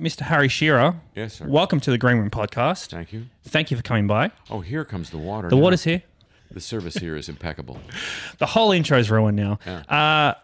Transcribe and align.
Mr. 0.00 0.20
Harry 0.22 0.48
Shearer. 0.48 0.94
Yes, 1.14 1.34
sir. 1.34 1.46
Welcome 1.48 1.80
to 1.80 1.90
the 1.90 1.98
Green 1.98 2.18
Room 2.18 2.30
podcast. 2.30 2.88
Thank 2.90 3.12
you. 3.12 3.26
Thank 3.44 3.70
you 3.70 3.76
for 3.76 3.82
coming 3.82 4.06
by. 4.06 4.30
Oh, 4.50 4.60
here 4.60 4.84
comes 4.84 5.10
the 5.10 5.18
water. 5.18 5.48
The 5.48 5.56
now. 5.56 5.62
water's 5.62 5.84
here. 5.84 6.02
The 6.50 6.60
service 6.60 6.94
here 6.94 7.16
is 7.16 7.28
impeccable. 7.28 7.78
The 8.38 8.46
whole 8.46 8.70
intro's 8.72 9.10
ruined 9.10 9.36
now. 9.36 9.58
Yeah. 9.66 9.78
Uh, 9.88 10.34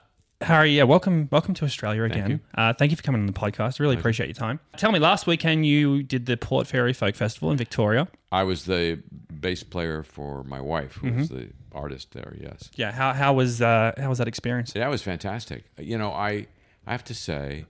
Harry, 0.44 0.72
yeah, 0.76 0.82
welcome, 0.82 1.28
welcome 1.30 1.54
to 1.54 1.64
Australia 1.64 2.02
again. 2.02 2.30
you. 2.30 2.40
Uh, 2.56 2.72
thank 2.72 2.90
you 2.90 2.96
for 2.96 3.02
coming 3.04 3.20
on 3.20 3.26
the 3.26 3.32
podcast. 3.32 3.78
Really 3.78 3.96
appreciate 3.96 4.26
your 4.26 4.34
time. 4.34 4.58
Tell 4.76 4.90
me, 4.90 4.98
last 4.98 5.26
weekend 5.28 5.64
you 5.64 6.02
did 6.02 6.26
the 6.26 6.36
Port 6.36 6.66
Fairy 6.66 6.92
Folk 6.92 7.14
Festival 7.14 7.50
in 7.52 7.56
Victoria. 7.56 8.08
I 8.32 8.42
was 8.42 8.64
the 8.64 9.00
bass 9.40 9.62
player 9.62 10.02
for 10.02 10.42
my 10.42 10.60
wife, 10.60 10.94
who 10.96 11.12
was 11.12 11.28
Mm-hmm. 11.28 11.36
the 11.38 11.48
artist 11.72 12.12
there. 12.12 12.34
Yes, 12.40 12.68
Yeah, 12.74 12.90
how, 12.90 13.12
how 13.12 13.32
was 13.34 13.62
uh, 13.62 13.92
how 13.96 14.08
was 14.08 14.18
that 14.18 14.26
experience? 14.28 14.72
that 14.72 14.90
was 14.90 15.02
fantastic. 15.02 15.64
You 15.78 15.96
know, 15.98 16.10
I 16.10 16.48
I 16.86 16.90
have 16.92 17.04
to 17.04 17.14
say, 17.14 17.64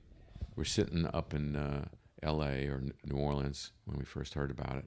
we're 0.56 0.64
sitting 0.64 1.06
up 1.12 1.34
in 1.34 1.56
uh, 1.56 1.86
L.A. 2.22 2.66
or 2.66 2.82
New 3.04 3.16
Orleans 3.16 3.72
when 3.84 3.98
we 3.98 4.04
first 4.04 4.34
heard 4.34 4.50
about 4.50 4.76
it, 4.76 4.86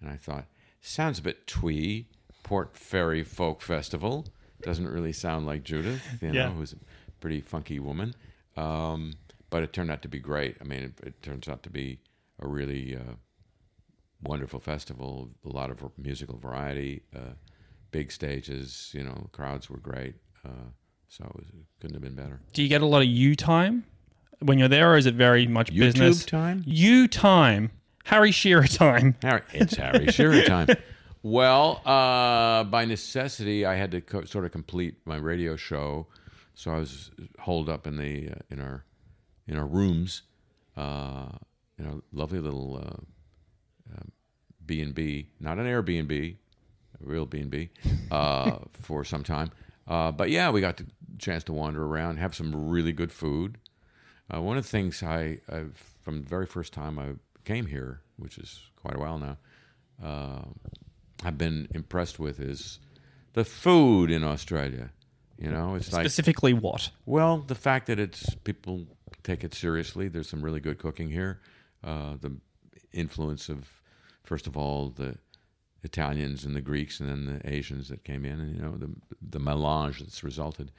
and 0.00 0.10
I 0.10 0.16
thought, 0.16 0.46
sounds 0.80 1.18
a 1.18 1.22
bit 1.22 1.46
twee. 1.46 2.08
Port 2.44 2.76
Fairy 2.76 3.22
Folk 3.24 3.60
Festival 3.60 4.26
doesn't 4.62 4.88
really 4.88 5.12
sound 5.12 5.44
like 5.44 5.64
Judith, 5.64 6.02
you 6.22 6.28
know, 6.28 6.34
Yeah. 6.34 6.50
who's 6.50 6.72
a 6.72 6.76
pretty 7.20 7.40
funky 7.40 7.78
woman. 7.78 8.14
Um, 8.56 9.14
but 9.50 9.62
it 9.62 9.72
turned 9.72 9.90
out 9.90 10.02
to 10.02 10.08
be 10.08 10.18
great. 10.18 10.56
I 10.60 10.64
mean, 10.64 10.82
it, 10.84 11.00
it 11.06 11.22
turns 11.22 11.48
out 11.48 11.62
to 11.64 11.70
be 11.70 12.00
a 12.40 12.46
really 12.48 12.96
uh, 12.96 13.14
wonderful 14.22 14.60
festival. 14.60 15.30
A 15.44 15.48
lot 15.48 15.70
of 15.70 15.82
musical 15.96 16.38
variety, 16.38 17.02
uh, 17.14 17.34
big 17.90 18.10
stages. 18.12 18.90
You 18.94 19.04
know, 19.04 19.28
crowds 19.32 19.68
were 19.70 19.78
great. 19.78 20.14
Uh, 20.44 20.70
so 21.08 21.24
it, 21.24 21.36
was, 21.36 21.46
it 21.48 21.66
couldn't 21.80 21.94
have 21.94 22.02
been 22.02 22.14
better. 22.14 22.40
Do 22.52 22.62
you 22.62 22.68
get 22.68 22.82
a 22.82 22.86
lot 22.86 23.02
of 23.02 23.08
you 23.08 23.34
time 23.34 23.84
when 24.40 24.58
you're 24.58 24.68
there, 24.68 24.92
or 24.92 24.96
is 24.96 25.06
it 25.06 25.14
very 25.14 25.46
much 25.46 25.70
YouTube 25.70 25.78
business 25.78 26.24
time? 26.24 26.62
You 26.66 27.08
time, 27.08 27.70
Harry 28.04 28.32
Shearer 28.32 28.66
time. 28.66 29.16
Harry, 29.22 29.42
it's 29.52 29.76
Harry 29.76 30.06
Shearer 30.08 30.42
time. 30.42 30.68
Well, 31.22 31.82
uh, 31.84 32.64
by 32.64 32.84
necessity, 32.84 33.66
I 33.66 33.74
had 33.74 33.90
to 33.90 34.00
co- 34.00 34.24
sort 34.24 34.44
of 34.44 34.52
complete 34.52 34.96
my 35.04 35.16
radio 35.16 35.56
show, 35.56 36.06
so 36.54 36.70
I 36.70 36.78
was 36.78 37.10
holed 37.40 37.68
up 37.68 37.86
in 37.86 37.96
the 37.96 38.30
uh, 38.30 38.34
in 38.50 38.60
our 38.60 38.84
in 39.46 39.56
our 39.56 39.66
rooms, 39.66 40.22
uh, 40.76 41.28
you 41.76 41.84
know, 41.84 42.02
lovely 42.12 42.38
little 42.38 42.76
uh, 42.76 43.00
B 44.68 44.80
and 44.82 44.94
B, 44.94 45.30
not 45.40 45.58
an 45.58 45.64
Airbnb, 45.66 46.12
a 46.12 47.04
real 47.04 47.26
B 47.26 47.40
and 47.40 47.50
B, 47.50 47.70
uh, 48.12 48.58
for 48.74 49.02
some 49.02 49.24
time. 49.24 49.50
Uh, 49.88 50.12
but 50.12 50.30
yeah, 50.30 50.50
we 50.50 50.60
got 50.60 50.76
the 50.76 50.86
chance 51.18 51.42
to 51.44 51.52
wander 51.52 51.84
around, 51.84 52.18
have 52.18 52.36
some 52.36 52.68
really 52.68 52.92
good 52.92 53.10
food. 53.10 53.58
Uh, 54.32 54.42
one 54.42 54.56
of 54.56 54.64
the 54.64 54.68
things 54.68 55.02
I, 55.02 55.38
I've, 55.48 55.76
from 56.02 56.22
the 56.22 56.28
very 56.28 56.46
first 56.46 56.72
time 56.72 56.98
I 56.98 57.12
came 57.44 57.66
here, 57.66 58.00
which 58.16 58.38
is 58.38 58.60
quite 58.76 58.96
a 58.96 58.98
while 58.98 59.18
now, 59.18 59.38
uh, 60.04 60.42
I've 61.24 61.38
been 61.38 61.68
impressed 61.74 62.18
with 62.18 62.40
is 62.40 62.78
the 63.32 63.44
food 63.44 64.10
in 64.10 64.22
Australia. 64.22 64.90
You 65.38 65.50
know, 65.50 65.76
it's 65.76 65.92
like 65.92 66.02
Specifically, 66.02 66.52
what? 66.52 66.90
well, 67.06 67.38
the 67.38 67.54
fact 67.54 67.86
that 67.86 68.00
it's 68.00 68.34
people 68.42 68.86
take 69.22 69.44
it 69.44 69.54
seriously. 69.54 70.08
There's 70.08 70.28
some 70.28 70.42
really 70.42 70.60
good 70.60 70.78
cooking 70.78 71.10
here. 71.10 71.40
Uh, 71.84 72.16
the 72.20 72.32
influence 72.92 73.48
of, 73.48 73.68
first 74.24 74.48
of 74.48 74.56
all, 74.56 74.88
the 74.88 75.16
Italians 75.84 76.44
and 76.44 76.56
the 76.56 76.60
Greeks, 76.60 76.98
and 76.98 77.08
then 77.08 77.26
the 77.26 77.48
Asians 77.48 77.88
that 77.88 78.02
came 78.02 78.24
in, 78.24 78.40
and 78.40 78.56
you 78.56 78.62
know 78.62 78.76
the 78.76 78.90
the 79.22 79.38
melange 79.38 80.00
that's 80.00 80.24
resulted. 80.24 80.72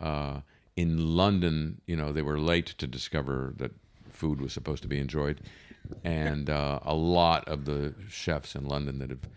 Uh, 0.00 0.40
in 0.76 1.16
London, 1.16 1.80
you 1.86 1.96
know, 1.96 2.12
they 2.12 2.22
were 2.22 2.38
late 2.38 2.66
to 2.66 2.86
discover 2.86 3.54
that 3.56 3.72
food 4.10 4.40
was 4.40 4.52
supposed 4.52 4.82
to 4.82 4.88
be 4.88 4.98
enjoyed, 4.98 5.40
and 6.02 6.48
uh, 6.50 6.80
a 6.82 6.94
lot 6.94 7.46
of 7.48 7.64
the 7.64 7.94
chefs 8.08 8.54
in 8.54 8.66
London 8.66 8.98
that 8.98 9.10
have 9.10 9.28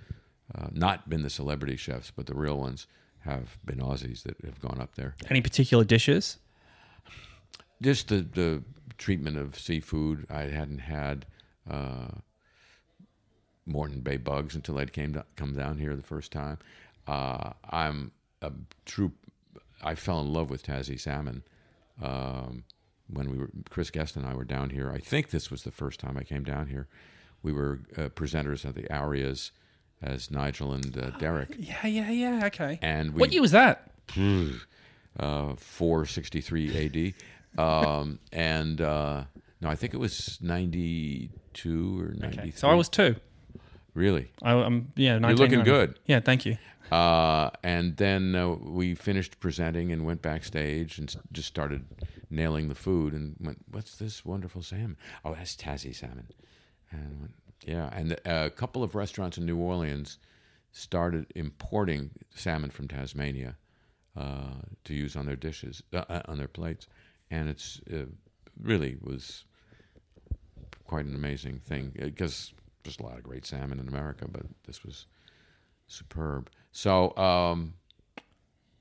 uh, 0.56 0.68
not 0.72 1.10
been 1.10 1.24
the 1.24 1.30
celebrity 1.30 1.76
chefs, 1.76 2.12
but 2.16 2.26
the 2.26 2.36
real 2.36 2.58
ones, 2.58 2.88
have 3.20 3.58
been 3.66 3.80
Aussies 3.80 4.24
that 4.24 4.38
have 4.46 4.62
gone 4.62 4.80
up 4.80 4.96
there 4.96 5.14
Any 5.30 5.42
particular 5.42 5.84
dishes? 5.84 6.38
just 7.82 8.08
the 8.08 8.22
the 8.22 8.64
treatment 8.98 9.38
of 9.38 9.60
seafood. 9.60 10.26
I 10.30 10.44
hadn't 10.44 10.80
had 10.80 11.26
uh, 11.70 12.08
Moreton 13.66 14.00
Bay 14.02 14.18
bugs 14.18 14.56
until 14.56 14.78
I 14.78 14.86
came 14.86 15.14
to, 15.14 15.26
come 15.36 15.56
down 15.56 15.78
here 15.78 15.96
the 15.96 16.02
first 16.04 16.32
time. 16.32 16.58
Uh, 17.08 17.52
I'm 17.70 18.12
a 18.42 18.52
true. 18.86 19.12
I 19.84 19.96
fell 19.96 20.20
in 20.22 20.32
love 20.34 20.50
with 20.50 20.66
Tassie 20.66 21.00
salmon 21.00 21.44
um, 22.02 22.64
when 23.12 23.30
we 23.30 23.38
were 23.38 23.50
Chris 23.70 23.90
Guest 23.92 24.16
and 24.16 24.26
I 24.26 24.34
were 24.34 24.44
down 24.46 24.70
here. 24.72 24.92
I 24.92 25.00
think 25.00 25.30
this 25.30 25.50
was 25.52 25.64
the 25.64 25.72
first 25.72 26.00
time 26.00 26.18
I 26.18 26.24
came 26.24 26.44
down 26.44 26.68
here. 26.68 26.88
We 27.44 27.54
were 27.54 27.80
uh, 27.96 28.10
presenters 28.10 28.66
at 28.66 28.76
the 28.76 28.92
Arias 28.94 29.52
as 30.02 30.30
Nigel 30.32 30.74
and 30.74 30.98
uh, 30.98 31.12
Derek, 31.18 31.56
Yeah, 31.58 31.86
yeah, 31.88 32.10
yeah. 32.12 32.46
Okay. 32.46 32.80
and 32.82 33.14
we 33.14 33.20
what 33.20 33.32
year 33.32 33.42
was 33.42 33.52
that? 33.52 33.92
uh, 35.20 35.56
463 35.56 37.16
AD. 37.58 37.60
Um, 37.64 38.20
and 38.32 38.80
uh, 38.82 39.24
no, 39.62 39.70
I 39.70 39.76
think 39.76 39.94
it 39.94 39.98
was 39.98 40.38
92 40.42 42.00
or 42.02 42.14
93. 42.18 42.52
So 42.52 42.68
I 42.70 42.74
was 42.76 42.90
two. 42.90 43.16
Really? 43.98 44.32
I, 44.44 44.52
I'm 44.52 44.94
yeah. 44.96 45.18
You're 45.18 45.34
looking 45.34 45.64
good. 45.64 45.98
Yeah, 46.06 46.20
thank 46.20 46.46
you. 46.46 46.56
Uh, 46.92 47.50
and 47.64 47.98
then 47.98 48.36
uh, 48.36 48.50
we 48.50 48.94
finished 48.94 49.40
presenting 49.40 49.92
and 49.92 50.06
went 50.06 50.22
backstage 50.22 51.00
and 51.00 51.14
just 51.32 51.48
started 51.48 51.84
nailing 52.30 52.70
the 52.70 52.76
food 52.76 53.14
and 53.14 53.36
went, 53.40 53.58
"What's 53.72 53.96
this 53.96 54.24
wonderful 54.24 54.62
salmon? 54.62 54.98
Oh, 55.26 55.34
that's 55.34 55.56
Tassie 55.56 55.96
salmon." 55.96 56.28
And 56.92 57.22
went, 57.22 57.34
yeah, 57.66 57.90
and 57.92 58.14
uh, 58.14 58.44
a 58.46 58.52
couple 58.52 58.84
of 58.84 58.94
restaurants 58.94 59.40
in 59.40 59.48
New 59.48 59.58
Orleans 59.58 60.20
started 60.72 61.26
importing 61.34 62.12
salmon 62.36 62.70
from 62.70 62.88
Tasmania 62.88 63.56
uh, 64.16 64.62
to 64.84 64.94
use 64.94 65.16
on 65.16 65.26
their 65.26 65.36
dishes, 65.36 65.82
uh, 65.92 66.04
uh, 66.08 66.22
on 66.28 66.38
their 66.38 66.48
plates, 66.48 66.88
and 67.32 67.50
it's 67.50 67.82
uh, 67.92 68.06
really 68.62 68.96
was 69.02 69.46
quite 70.86 71.08
an 71.08 71.16
amazing 71.16 71.58
thing 71.58 71.92
because 71.96 72.54
there's 72.88 73.00
a 73.00 73.04
lot 73.04 73.18
of 73.18 73.24
great 73.24 73.46
salmon 73.46 73.80
in 73.80 73.88
America, 73.90 74.26
but 74.30 74.44
this 74.66 74.84
was 74.84 75.06
superb. 75.88 76.50
So, 76.72 77.16
um, 77.18 77.74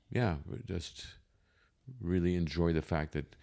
yeah, 0.09 0.35
just 0.65 1.05
really 2.01 2.35
enjoy 2.35 2.71
the 2.73 2.81
fact 2.81 3.11
that 3.13 3.35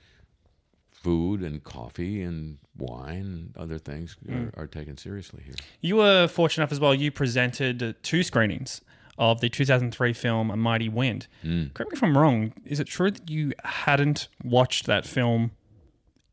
food 0.90 1.42
and 1.42 1.62
coffee 1.62 2.22
and 2.22 2.56
wine 2.78 3.16
and 3.16 3.56
other 3.58 3.78
things 3.78 4.16
are, 4.30 4.50
are 4.62 4.66
taken 4.66 4.96
seriously 4.96 5.42
here. 5.44 5.54
You 5.82 5.96
were 5.96 6.26
fortunate 6.28 6.62
enough 6.64 6.72
as 6.72 6.80
well. 6.80 6.94
You 6.94 7.10
presented 7.10 7.94
two 8.02 8.22
screenings 8.22 8.80
of 9.18 9.40
the 9.42 9.50
2003 9.50 10.12
film 10.14 10.50
A 10.50 10.56
Mighty 10.56 10.88
Wind. 10.88 11.26
Correct 11.42 11.92
me 11.92 11.96
if 11.96 12.02
I'm 12.02 12.16
wrong. 12.16 12.54
Is 12.64 12.80
it 12.80 12.86
true 12.86 13.10
that 13.10 13.28
you 13.28 13.52
hadn't 13.64 14.28
watched 14.42 14.86
that 14.86 15.04
film 15.04 15.50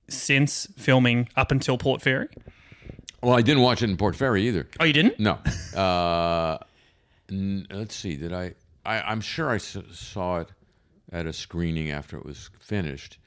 since 0.07 0.67
filming 0.77 1.27
up 1.35 1.51
until 1.51 1.77
Port 1.77 2.01
Fairy? 2.01 2.29
Well, 3.23 3.33
I 3.37 3.41
didn't 3.41 3.61
watch 3.63 3.81
it 3.83 3.89
in 3.89 3.97
Port 3.97 4.15
Fairy 4.15 4.47
either. 4.47 4.67
Oh, 4.79 4.83
you 4.85 4.93
didn't? 4.93 5.19
No. 5.19 5.39
Uh, 5.75 6.57
n- 7.29 7.65
let's 7.71 7.95
see. 7.95 8.17
Did 8.17 8.33
I, 8.33 8.55
I? 8.85 9.01
I'm 9.01 9.21
sure 9.21 9.49
I 9.49 9.55
s- 9.55 9.77
saw 9.91 10.39
it 10.39 10.49
at 11.11 11.25
a 11.25 11.31
screening 11.31 11.91
after 11.91 12.17
it 12.17 12.25
was 12.25 12.49
finished. 12.59 13.17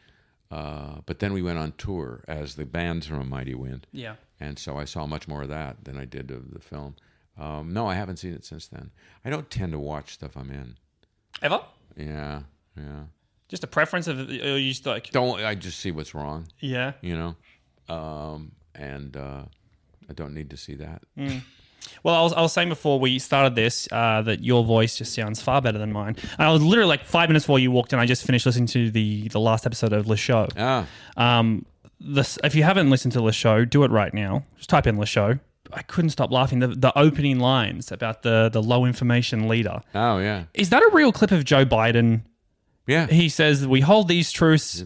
Uh, 0.50 0.96
but 1.06 1.20
then 1.20 1.32
we 1.32 1.40
went 1.40 1.58
on 1.58 1.72
tour 1.78 2.22
as 2.28 2.54
the 2.56 2.66
bands 2.66 3.06
from 3.06 3.20
A 3.20 3.24
Mighty 3.24 3.54
Wind. 3.54 3.86
Yeah. 3.92 4.16
and 4.40 4.58
so 4.58 4.76
I 4.76 4.84
saw 4.84 5.06
much 5.06 5.26
more 5.26 5.42
of 5.42 5.48
that 5.48 5.84
than 5.84 5.96
I 5.98 6.04
did 6.04 6.30
of 6.30 6.52
the 6.52 6.60
film. 6.60 6.96
Um, 7.38 7.72
no, 7.72 7.86
I 7.86 7.94
haven't 7.94 8.18
seen 8.18 8.34
it 8.34 8.44
since 8.44 8.68
then. 8.68 8.90
I 9.24 9.30
don't 9.30 9.48
tend 9.50 9.72
to 9.72 9.78
watch 9.78 10.12
stuff 10.12 10.36
I'm 10.36 10.50
in. 10.50 10.76
Ever? 11.42 11.60
Yeah, 11.96 12.42
yeah. 12.76 13.04
Just 13.48 13.64
a 13.64 13.68
preference 13.68 14.06
of, 14.06 14.18
or 14.20 14.58
you 14.58 14.68
just 14.70 14.84
like, 14.86 15.10
Don't 15.12 15.40
I 15.42 15.54
just 15.54 15.78
see 15.80 15.90
what's 15.92 16.14
wrong? 16.14 16.46
yeah. 16.60 16.92
You 17.00 17.16
know, 17.88 17.94
um, 17.94 18.52
and 18.74 19.16
uh, 19.16 19.44
I 20.08 20.12
don't 20.12 20.34
need 20.34 20.50
to 20.50 20.56
see 20.56 20.74
that. 20.74 21.02
Well, 22.02 22.14
I 22.14 22.22
was, 22.22 22.32
I 22.32 22.40
was 22.40 22.52
saying 22.52 22.68
before 22.70 22.98
we 22.98 23.18
started 23.18 23.54
this 23.54 23.88
uh, 23.92 24.22
that 24.22 24.42
your 24.42 24.64
voice 24.64 24.96
just 24.96 25.14
sounds 25.14 25.40
far 25.42 25.60
better 25.62 25.78
than 25.78 25.92
mine. 25.92 26.16
And 26.38 26.48
I 26.48 26.50
was 26.52 26.62
literally 26.62 26.88
like 26.88 27.04
five 27.04 27.28
minutes 27.28 27.44
before 27.44 27.58
you 27.58 27.70
walked 27.70 27.92
in. 27.92 27.98
I 27.98 28.06
just 28.06 28.24
finished 28.24 28.46
listening 28.46 28.66
to 28.68 28.90
the 28.90 29.28
the 29.28 29.40
last 29.40 29.66
episode 29.66 29.92
of 29.92 30.06
Le 30.06 30.16
Show. 30.16 30.48
Ah, 30.56 30.86
Um, 31.16 31.64
this, 32.00 32.38
if 32.44 32.54
you 32.54 32.62
haven't 32.64 32.90
listened 32.90 33.12
to 33.12 33.22
Le 33.22 33.32
Show, 33.32 33.64
do 33.64 33.84
it 33.84 33.90
right 33.90 34.12
now. 34.12 34.44
Just 34.56 34.68
type 34.70 34.86
in 34.86 34.98
Le 34.98 35.06
Show. 35.06 35.38
I 35.72 35.82
couldn't 35.82 36.10
stop 36.10 36.30
laughing. 36.30 36.58
The, 36.60 36.68
the 36.68 36.96
opening 36.98 37.38
lines 37.38 37.90
about 37.92 38.22
the 38.22 38.48
the 38.52 38.62
low 38.62 38.84
information 38.84 39.48
leader. 39.48 39.80
oh 39.94 40.18
yeah, 40.18 40.44
Is 40.54 40.70
that 40.70 40.82
a 40.82 40.90
real 40.92 41.12
clip 41.12 41.30
of 41.32 41.44
Joe 41.44 41.64
Biden? 41.64 42.22
yeah. 42.86 43.06
He 43.06 43.28
says 43.28 43.66
we 43.66 43.80
hold 43.80 44.08
these 44.08 44.30
truths. 44.30 44.84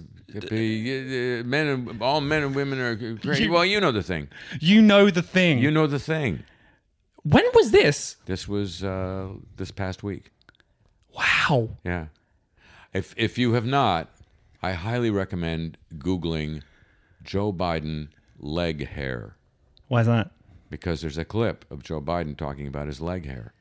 Be, 0.50 1.40
uh, 1.40 1.44
men 1.44 1.66
and 1.68 2.02
all 2.02 2.20
men 2.20 2.42
and 2.42 2.54
women 2.54 2.78
are 2.78 2.96
crazy. 3.22 3.48
Well, 3.48 3.64
you 3.64 3.80
know 3.80 3.92
the 3.92 4.02
thing. 4.02 4.28
You 4.60 4.82
know 4.82 5.10
the 5.10 5.22
thing. 5.22 5.58
You 5.58 5.70
know 5.70 5.86
the 5.86 5.98
thing. 5.98 6.44
when 7.22 7.44
was 7.54 7.70
this? 7.70 8.16
This 8.26 8.46
was 8.46 8.84
uh, 8.84 9.28
this 9.56 9.70
past 9.70 10.02
week. 10.02 10.30
Wow. 11.14 11.70
Yeah. 11.84 12.06
If 12.92 13.14
if 13.16 13.38
you 13.38 13.54
have 13.54 13.64
not, 13.66 14.10
I 14.62 14.72
highly 14.72 15.10
recommend 15.10 15.78
googling 15.96 16.62
Joe 17.24 17.52
Biden 17.52 18.08
leg 18.38 18.86
hair 18.88 19.36
Why 19.88 20.00
is 20.02 20.06
that? 20.06 20.30
because 20.70 21.00
there's 21.00 21.18
a 21.18 21.24
clip 21.24 21.64
of 21.70 21.82
Joe 21.82 22.00
Biden 22.00 22.36
talking 22.36 22.66
about 22.66 22.86
his 22.86 23.00
leg 23.00 23.24
hair. 23.26 23.52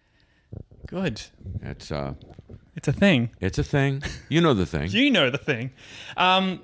Good. 0.88 1.22
It's 1.62 1.92
uh, 1.92 2.14
It's 2.78 2.88
a 2.88 2.94
thing. 2.94 3.32
it's 3.42 3.58
a 3.58 3.64
thing. 3.64 4.04
You 4.30 4.40
know 4.40 4.54
the 4.54 4.66
thing. 4.76 4.90
You 4.92 5.12
know 5.12 5.30
the 5.30 5.38
thing. 5.38 5.72
Um, 6.16 6.62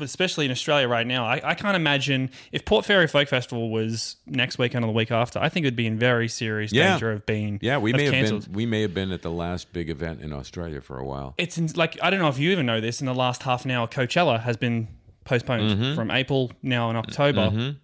especially 0.00 0.44
in 0.44 0.50
Australia 0.50 0.88
right 0.88 1.06
now, 1.06 1.24
I, 1.24 1.40
I 1.50 1.54
can't 1.54 1.76
imagine 1.76 2.30
if 2.50 2.64
Port 2.64 2.84
Fairy 2.84 3.06
Folk 3.06 3.28
Festival 3.28 3.70
was 3.70 4.16
next 4.26 4.58
weekend 4.58 4.84
or 4.84 4.88
the 4.88 4.92
week 4.92 5.12
after. 5.12 5.38
I 5.38 5.48
think 5.48 5.62
it 5.64 5.68
would 5.68 5.76
be 5.76 5.86
in 5.86 5.96
very 5.98 6.26
serious 6.26 6.72
Yeah. 6.72 6.90
danger 6.90 7.12
of 7.12 7.24
being 7.26 7.60
Yeah, 7.62 7.78
we 7.78 7.92
may 7.92 8.06
have 8.06 8.28
been 8.42 8.52
we 8.52 8.66
may 8.66 8.82
have 8.82 8.92
been 8.92 9.12
at 9.12 9.22
the 9.22 9.30
last 9.30 9.72
big 9.72 9.88
event 9.88 10.20
in 10.20 10.32
Australia 10.32 10.80
for 10.80 10.98
a 10.98 11.04
while. 11.04 11.34
It's 11.38 11.56
in, 11.58 11.68
like 11.76 11.96
I 12.02 12.10
don't 12.10 12.18
know 12.18 12.26
if 12.28 12.38
you 12.40 12.50
even 12.50 12.66
know 12.66 12.80
this. 12.80 13.00
In 13.00 13.06
the 13.06 13.14
last 13.14 13.44
half 13.44 13.64
an 13.64 13.70
hour, 13.70 13.86
Coachella 13.86 14.40
has 14.40 14.56
been 14.56 14.88
postponed 15.24 15.62
Mm-hmm. 15.78 15.94
from 15.94 16.10
April 16.10 16.50
now 16.64 16.90
in 16.90 16.96
October. 16.96 17.76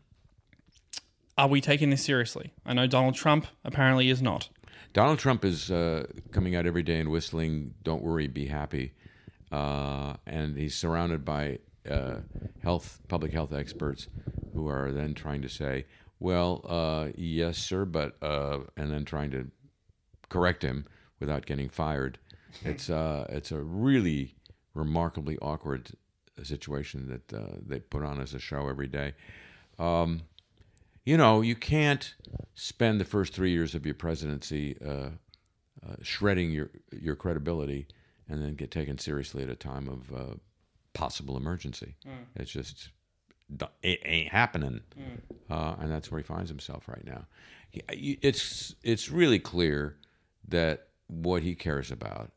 Are 1.37 1.47
we 1.47 1.61
taking 1.61 1.91
this 1.91 2.03
seriously? 2.05 2.53
I 2.67 2.75
know 2.75 2.89
Donald 2.89 3.15
Trump 3.15 3.47
apparently 3.65 4.11
is 4.11 4.21
not. 4.21 4.49
Donald 4.93 5.19
Trump 5.19 5.45
is 5.45 5.71
uh, 5.71 6.07
coming 6.33 6.57
out 6.57 6.67
every 6.67 6.83
day 6.83 6.99
and 6.99 7.11
whistling 7.11 7.75
"Don't 7.83 8.03
worry, 8.03 8.27
be 8.27 8.47
happy," 8.47 8.93
uh, 9.53 10.15
and 10.27 10.57
he's 10.57 10.75
surrounded 10.75 11.25
by 11.25 11.59
uh, 11.89 12.17
health, 12.63 13.01
public 13.09 13.33
health 13.33 13.53
experts 13.53 14.09
who 14.55 14.69
are 14.69 14.91
then 14.91 15.15
trying 15.15 15.43
to 15.43 15.49
say, 15.49 15.87
"Well, 16.19 16.65
uh, 16.69 17.09
yes, 17.17 17.59
sir," 17.59 17.85
but 17.85 18.17
uh, 18.23 18.61
and 18.77 18.91
then 18.91 19.05
trying 19.05 19.31
to 19.33 19.51
correct 20.29 20.63
him 20.63 20.87
without 21.21 21.47
getting 21.47 21.69
fired. 21.69 22.19
It's 22.65 22.89
uh, 22.89 23.27
it's 23.29 23.53
a 23.53 23.61
really 23.61 24.35
remarkably 24.75 25.39
awkward 25.39 25.91
situation 26.43 27.09
that 27.09 27.63
they 27.67 27.81
put 27.81 28.05
on 28.05 28.21
as 28.21 28.33
a 28.33 28.39
show 28.39 28.69
every 28.69 28.87
day. 28.87 29.15
Um, 29.79 30.23
you 31.09 31.17
know, 31.17 31.41
you 31.41 31.57
can't 31.57 32.15
spend 32.55 33.01
the 33.01 33.05
first 33.05 33.33
three 33.33 33.51
years 33.51 33.75
of 33.75 33.87
your 33.87 33.95
presidency 33.95 34.77
uh, 34.85 35.09
uh, 35.83 35.97
shredding 36.03 36.51
your 36.51 36.69
your 36.93 37.17
credibility 37.17 37.87
and 38.29 38.43
then 38.43 38.55
get 38.55 38.71
taken 38.71 38.99
seriously 38.99 39.43
at 39.43 39.49
a 39.49 39.57
time 39.57 39.89
of 39.89 40.13
uh, 40.15 40.35
possible 40.93 41.39
emergency. 41.39 41.95
It's 42.37 42.51
just 42.51 42.91
it 43.83 44.01
ain't 44.05 44.31
happening, 44.31 44.81
uh, 45.49 45.77
and 45.81 45.91
that's 45.91 46.11
where 46.11 46.19
he 46.19 46.25
finds 46.25 46.51
himself 46.51 46.87
right 46.89 47.07
now. 47.07 47.25
He, 47.71 48.19
it's 48.21 48.75
it's 48.83 49.09
really 49.11 49.39
clear 49.39 49.97
that 50.49 50.89
what 51.07 51.43
he 51.43 51.55
cares 51.55 51.91
about. 51.91 52.33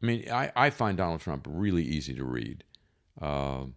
I 0.00 0.06
mean, 0.06 0.30
I, 0.30 0.52
I 0.54 0.70
find 0.70 0.96
Donald 0.96 1.22
Trump 1.22 1.44
really 1.50 1.82
easy 1.82 2.14
to 2.14 2.24
read. 2.24 2.62
Um 3.20 3.74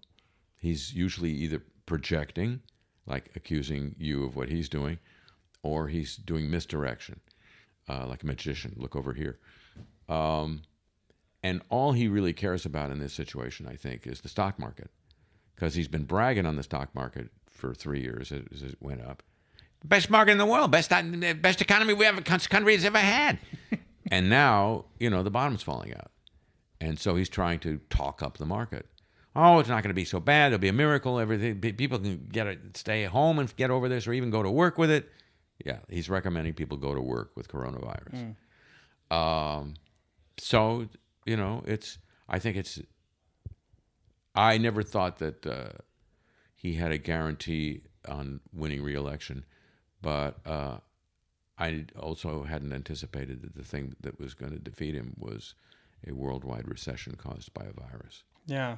he's 0.57 0.94
usually 0.94 1.31
either 1.31 1.62
projecting, 1.88 2.62
like 3.05 3.31
accusing 3.35 3.95
you 3.97 4.23
of 4.25 4.35
what 4.35 4.50
he's 4.50 4.69
doing, 4.69 5.00
or 5.61 5.88
he's 5.88 6.15
doing 6.15 6.50
misdirection, 6.50 7.19
uh, 7.89 8.05
like 8.07 8.23
a 8.23 8.25
magician. 8.25 8.73
Look 8.77 8.95
over 8.95 9.13
here. 9.13 9.39
Um, 10.09 10.63
and 11.41 11.61
all 11.69 11.91
he 11.91 12.07
really 12.07 12.33
cares 12.33 12.65
about 12.65 12.91
in 12.91 13.00
this 13.00 13.13
situation, 13.13 13.67
I 13.67 13.75
think, 13.75 14.07
is 14.07 14.21
the 14.21 14.29
stock 14.29 14.57
market, 14.57 14.89
because 15.55 15.75
he's 15.75 15.88
been 15.88 16.05
bragging 16.05 16.45
on 16.45 16.55
the 16.55 16.63
stock 16.63 16.94
market 16.95 17.29
for 17.50 17.73
three 17.73 18.01
years 18.01 18.31
as 18.31 18.63
it 18.63 18.77
went 18.79 19.01
up. 19.01 19.23
Best 19.85 20.09
market 20.09 20.31
in 20.31 20.38
the 20.38 20.45
world, 20.45 20.71
best 20.71 20.89
best 21.41 21.61
economy 21.61 21.94
we 21.94 22.05
ever 22.05 22.21
country 22.21 22.73
has 22.73 22.85
ever 22.85 23.00
had. 23.00 23.38
and 24.11 24.29
now, 24.29 24.85
you 24.97 25.09
know, 25.09 25.23
the 25.23 25.29
bottom's 25.29 25.61
falling 25.61 25.94
out, 25.94 26.11
and 26.79 26.97
so 26.97 27.15
he's 27.15 27.27
trying 27.27 27.59
to 27.59 27.81
talk 27.89 28.23
up 28.23 28.38
the 28.38 28.45
market 28.45 28.88
oh, 29.35 29.59
it's 29.59 29.69
not 29.69 29.83
going 29.83 29.89
to 29.89 29.95
be 29.95 30.06
so 30.06 30.19
bad. 30.19 30.50
There'll 30.50 30.59
be 30.59 30.68
a 30.68 30.74
miracle. 30.74 31.19
Everything 31.19 31.59
people 31.59 32.00
can 32.00 32.27
get 32.31 32.47
it, 32.47 32.77
stay 32.77 33.03
at 33.03 33.12
home 33.12 33.39
and 33.39 33.53
get 33.56 33.71
over 33.71 33.89
this, 33.89 34.07
or 34.07 34.13
even 34.13 34.30
go 34.30 34.44
to 34.44 34.51
work 34.51 34.77
with 34.77 34.91
it. 34.91 35.09
Yeah, 35.65 35.80
he's 35.89 36.09
recommending 36.09 36.53
people 36.53 36.77
go 36.77 36.94
to 36.94 37.01
work 37.01 37.31
with 37.35 37.47
coronavirus. 37.47 38.35
Um, 39.15 39.75
so 40.38 40.88
you 41.25 41.38
know, 41.38 41.63
it's. 41.65 41.97
I 42.27 42.39
think 42.39 42.57
it's. 42.57 42.80
I 44.35 44.57
never 44.57 44.81
thought 44.81 45.19
that 45.19 45.45
uh, 45.45 45.69
he 46.56 46.75
had 46.75 46.91
a 46.91 46.97
guarantee 46.97 47.81
on 48.07 48.39
winning 48.51 48.81
re-election, 48.81 49.45
but 50.01 50.39
uh, 50.45 50.77
I 51.57 51.86
also 52.00 52.44
hadn't 52.44 52.74
anticipated 52.74 53.41
that 53.44 53.56
the 53.56 53.63
thing 53.63 53.95
that 54.01 54.19
was 54.19 54.33
going 54.33 54.51
to 54.51 54.59
defeat 54.59 54.95
him 54.95 55.13
was 55.18 55.56
a 56.07 56.13
worldwide 56.13 56.68
recession 56.68 57.15
caused 57.15 57.53
by 57.53 57.65
a 57.65 57.74
virus. 57.74 58.24
Yeah. 58.47 58.77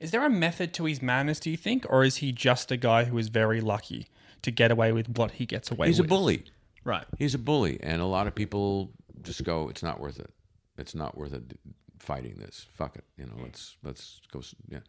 Is 0.00 0.10
there 0.10 0.24
a 0.24 0.30
method 0.30 0.72
to 0.74 0.84
his 0.84 1.00
madness, 1.02 1.40
do 1.40 1.50
you 1.50 1.56
think? 1.56 1.86
Or 1.88 2.04
is 2.04 2.16
he 2.16 2.32
just 2.32 2.70
a 2.70 2.76
guy 2.76 3.04
who 3.04 3.18
is 3.18 3.28
very 3.28 3.60
lucky 3.60 4.08
to 4.42 4.50
get 4.50 4.70
away 4.70 4.92
with 4.92 5.08
what 5.16 5.32
he 5.32 5.46
gets 5.46 5.70
away 5.70 5.86
with? 5.86 5.96
He's 5.96 5.98
a 5.98 6.04
bully. 6.04 6.44
Right. 6.84 7.06
He's 7.18 7.34
a 7.34 7.38
bully, 7.38 7.78
and 7.82 8.02
a 8.02 8.06
lot 8.06 8.26
of 8.26 8.34
people 8.34 8.92
just 9.22 9.42
go, 9.44 9.68
"It's 9.68 9.82
not 9.82 10.00
worth 10.00 10.20
it. 10.20 10.30
It's 10.76 10.94
not 10.94 11.16
worth 11.16 11.32
it 11.32 11.58
fighting 11.98 12.34
this. 12.36 12.66
Fuck 12.74 12.96
it. 12.96 13.04
You 13.16 13.26
know, 13.26 13.36
let's 13.42 13.76
let's 13.82 14.20
go." 14.30 14.42
Yeah, 14.68 14.80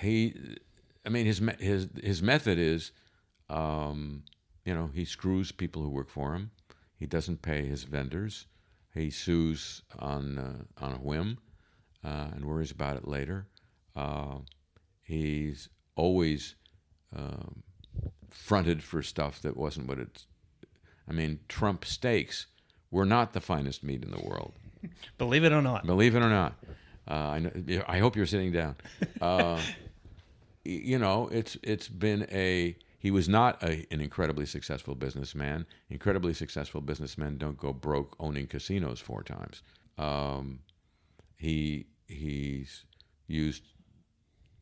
he. 0.00 0.34
I 1.06 1.08
mean, 1.08 1.26
his 1.26 1.40
his 1.60 1.88
his 2.02 2.22
method 2.22 2.58
is, 2.58 2.90
um, 3.48 4.24
you 4.64 4.74
know, 4.74 4.90
he 4.92 5.04
screws 5.04 5.52
people 5.52 5.82
who 5.82 5.88
work 5.88 6.10
for 6.10 6.34
him. 6.34 6.50
He 6.96 7.06
doesn't 7.06 7.42
pay 7.42 7.64
his 7.64 7.84
vendors. 7.84 8.46
He 8.92 9.10
sues 9.10 9.82
on 10.00 10.38
uh, 10.38 10.84
on 10.84 10.92
a 10.94 10.98
whim, 10.98 11.38
uh, 12.04 12.30
and 12.34 12.44
worries 12.44 12.72
about 12.72 12.96
it 12.96 13.06
later. 13.06 13.46
Uh, 13.96 14.38
he's 15.02 15.68
always 15.96 16.54
um, 17.14 17.62
fronted 18.30 18.82
for 18.82 19.02
stuff 19.02 19.40
that 19.42 19.56
wasn't 19.56 19.88
what 19.88 19.98
it's. 19.98 20.26
I 21.08 21.12
mean, 21.12 21.40
Trump 21.48 21.84
steaks 21.84 22.46
were 22.90 23.04
not 23.04 23.32
the 23.32 23.40
finest 23.40 23.82
meat 23.82 24.04
in 24.04 24.10
the 24.10 24.20
world. 24.20 24.54
Believe 25.18 25.44
it 25.44 25.52
or 25.52 25.62
not. 25.62 25.86
Believe 25.86 26.14
it 26.14 26.22
or 26.22 26.28
not. 26.28 26.54
Uh, 27.08 27.14
I, 27.14 27.38
know, 27.40 27.50
I 27.88 27.98
hope 27.98 28.16
you're 28.16 28.26
sitting 28.26 28.52
down. 28.52 28.76
Uh, 29.20 29.60
you 30.64 30.98
know, 30.98 31.28
it's 31.28 31.56
it's 31.62 31.88
been 31.88 32.26
a. 32.30 32.76
He 32.98 33.10
was 33.10 33.28
not 33.28 33.62
a, 33.62 33.86
an 33.90 34.00
incredibly 34.00 34.44
successful 34.46 34.94
businessman. 34.94 35.66
Incredibly 35.88 36.34
successful 36.34 36.80
businessmen 36.82 37.38
don't 37.38 37.56
go 37.58 37.72
broke 37.72 38.14
owning 38.20 38.46
casinos 38.46 39.00
four 39.00 39.22
times. 39.22 39.62
Um, 39.98 40.60
he 41.36 41.86
he's 42.06 42.84
used 43.26 43.62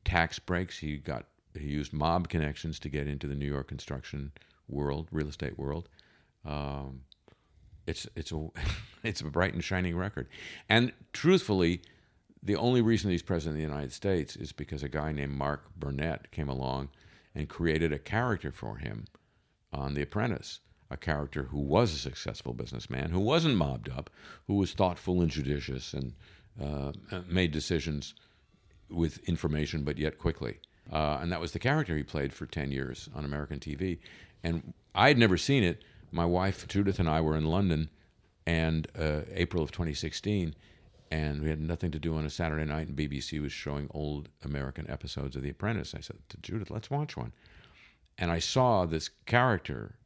tax 0.08 0.38
breaks. 0.38 0.78
He 0.78 0.96
got 0.96 1.26
he 1.58 1.66
used 1.66 1.92
mob 1.92 2.28
connections 2.28 2.78
to 2.80 2.88
get 2.88 3.06
into 3.06 3.26
the 3.26 3.34
New 3.34 3.46
York 3.46 3.68
construction 3.68 4.32
world, 4.68 5.08
real 5.12 5.28
estate 5.28 5.58
world. 5.58 5.88
Um, 6.46 7.02
it's 7.86 8.08
it's 8.16 8.32
a 8.32 8.48
it's 9.02 9.20
a 9.20 9.24
bright 9.24 9.52
and 9.52 9.62
shining 9.62 9.96
record. 9.96 10.28
And 10.68 10.92
truthfully, 11.12 11.82
the 12.42 12.56
only 12.56 12.80
reason 12.80 13.10
he's 13.10 13.22
president 13.22 13.56
of 13.56 13.68
the 13.68 13.74
United 13.74 13.92
States 13.92 14.34
is 14.34 14.52
because 14.52 14.82
a 14.82 14.88
guy 14.88 15.12
named 15.12 15.32
Mark 15.32 15.64
Burnett 15.76 16.30
came 16.30 16.48
along 16.48 16.88
and 17.34 17.48
created 17.48 17.92
a 17.92 17.98
character 17.98 18.50
for 18.50 18.78
him 18.78 19.04
on 19.72 19.94
The 19.94 20.02
Apprentice. 20.02 20.60
A 20.90 20.96
character 20.96 21.42
who 21.42 21.58
was 21.58 21.92
a 21.92 21.98
successful 21.98 22.54
businessman, 22.54 23.10
who 23.10 23.20
wasn't 23.20 23.56
mobbed 23.56 23.90
up, 23.90 24.08
who 24.46 24.54
was 24.54 24.72
thoughtful 24.72 25.20
and 25.20 25.30
judicious, 25.30 25.92
and 25.92 26.14
uh, 26.58 26.92
made 27.28 27.52
decisions 27.52 28.14
with 28.90 29.18
information, 29.28 29.82
but 29.82 29.98
yet 29.98 30.18
quickly. 30.18 30.58
Uh, 30.92 31.18
and 31.20 31.30
that 31.30 31.40
was 31.40 31.52
the 31.52 31.58
character 31.58 31.96
he 31.96 32.02
played 32.02 32.32
for 32.32 32.46
10 32.46 32.72
years 32.72 33.08
on 33.14 33.24
American 33.24 33.58
TV. 33.58 33.98
And 34.42 34.72
I 34.94 35.08
had 35.08 35.18
never 35.18 35.36
seen 35.36 35.62
it. 35.62 35.82
My 36.10 36.24
wife, 36.24 36.66
Judith, 36.68 36.98
and 36.98 37.08
I 37.08 37.20
were 37.20 37.36
in 37.36 37.44
London 37.44 37.90
and 38.46 38.88
uh, 38.98 39.20
April 39.34 39.62
of 39.62 39.70
2016, 39.70 40.54
and 41.10 41.42
we 41.42 41.50
had 41.50 41.60
nothing 41.60 41.90
to 41.90 41.98
do 41.98 42.16
on 42.16 42.24
a 42.24 42.30
Saturday 42.30 42.64
night, 42.64 42.88
and 42.88 42.96
BBC 42.96 43.42
was 43.42 43.52
showing 43.52 43.88
old 43.92 44.30
American 44.42 44.88
episodes 44.88 45.36
of 45.36 45.42
The 45.42 45.50
Apprentice. 45.50 45.94
I 45.94 46.00
said 46.00 46.16
to 46.30 46.38
Judith, 46.38 46.70
let's 46.70 46.90
watch 46.90 47.16
one. 47.16 47.32
And 48.16 48.30
I 48.30 48.38
saw 48.38 48.86
this 48.86 49.10
character 49.26 49.96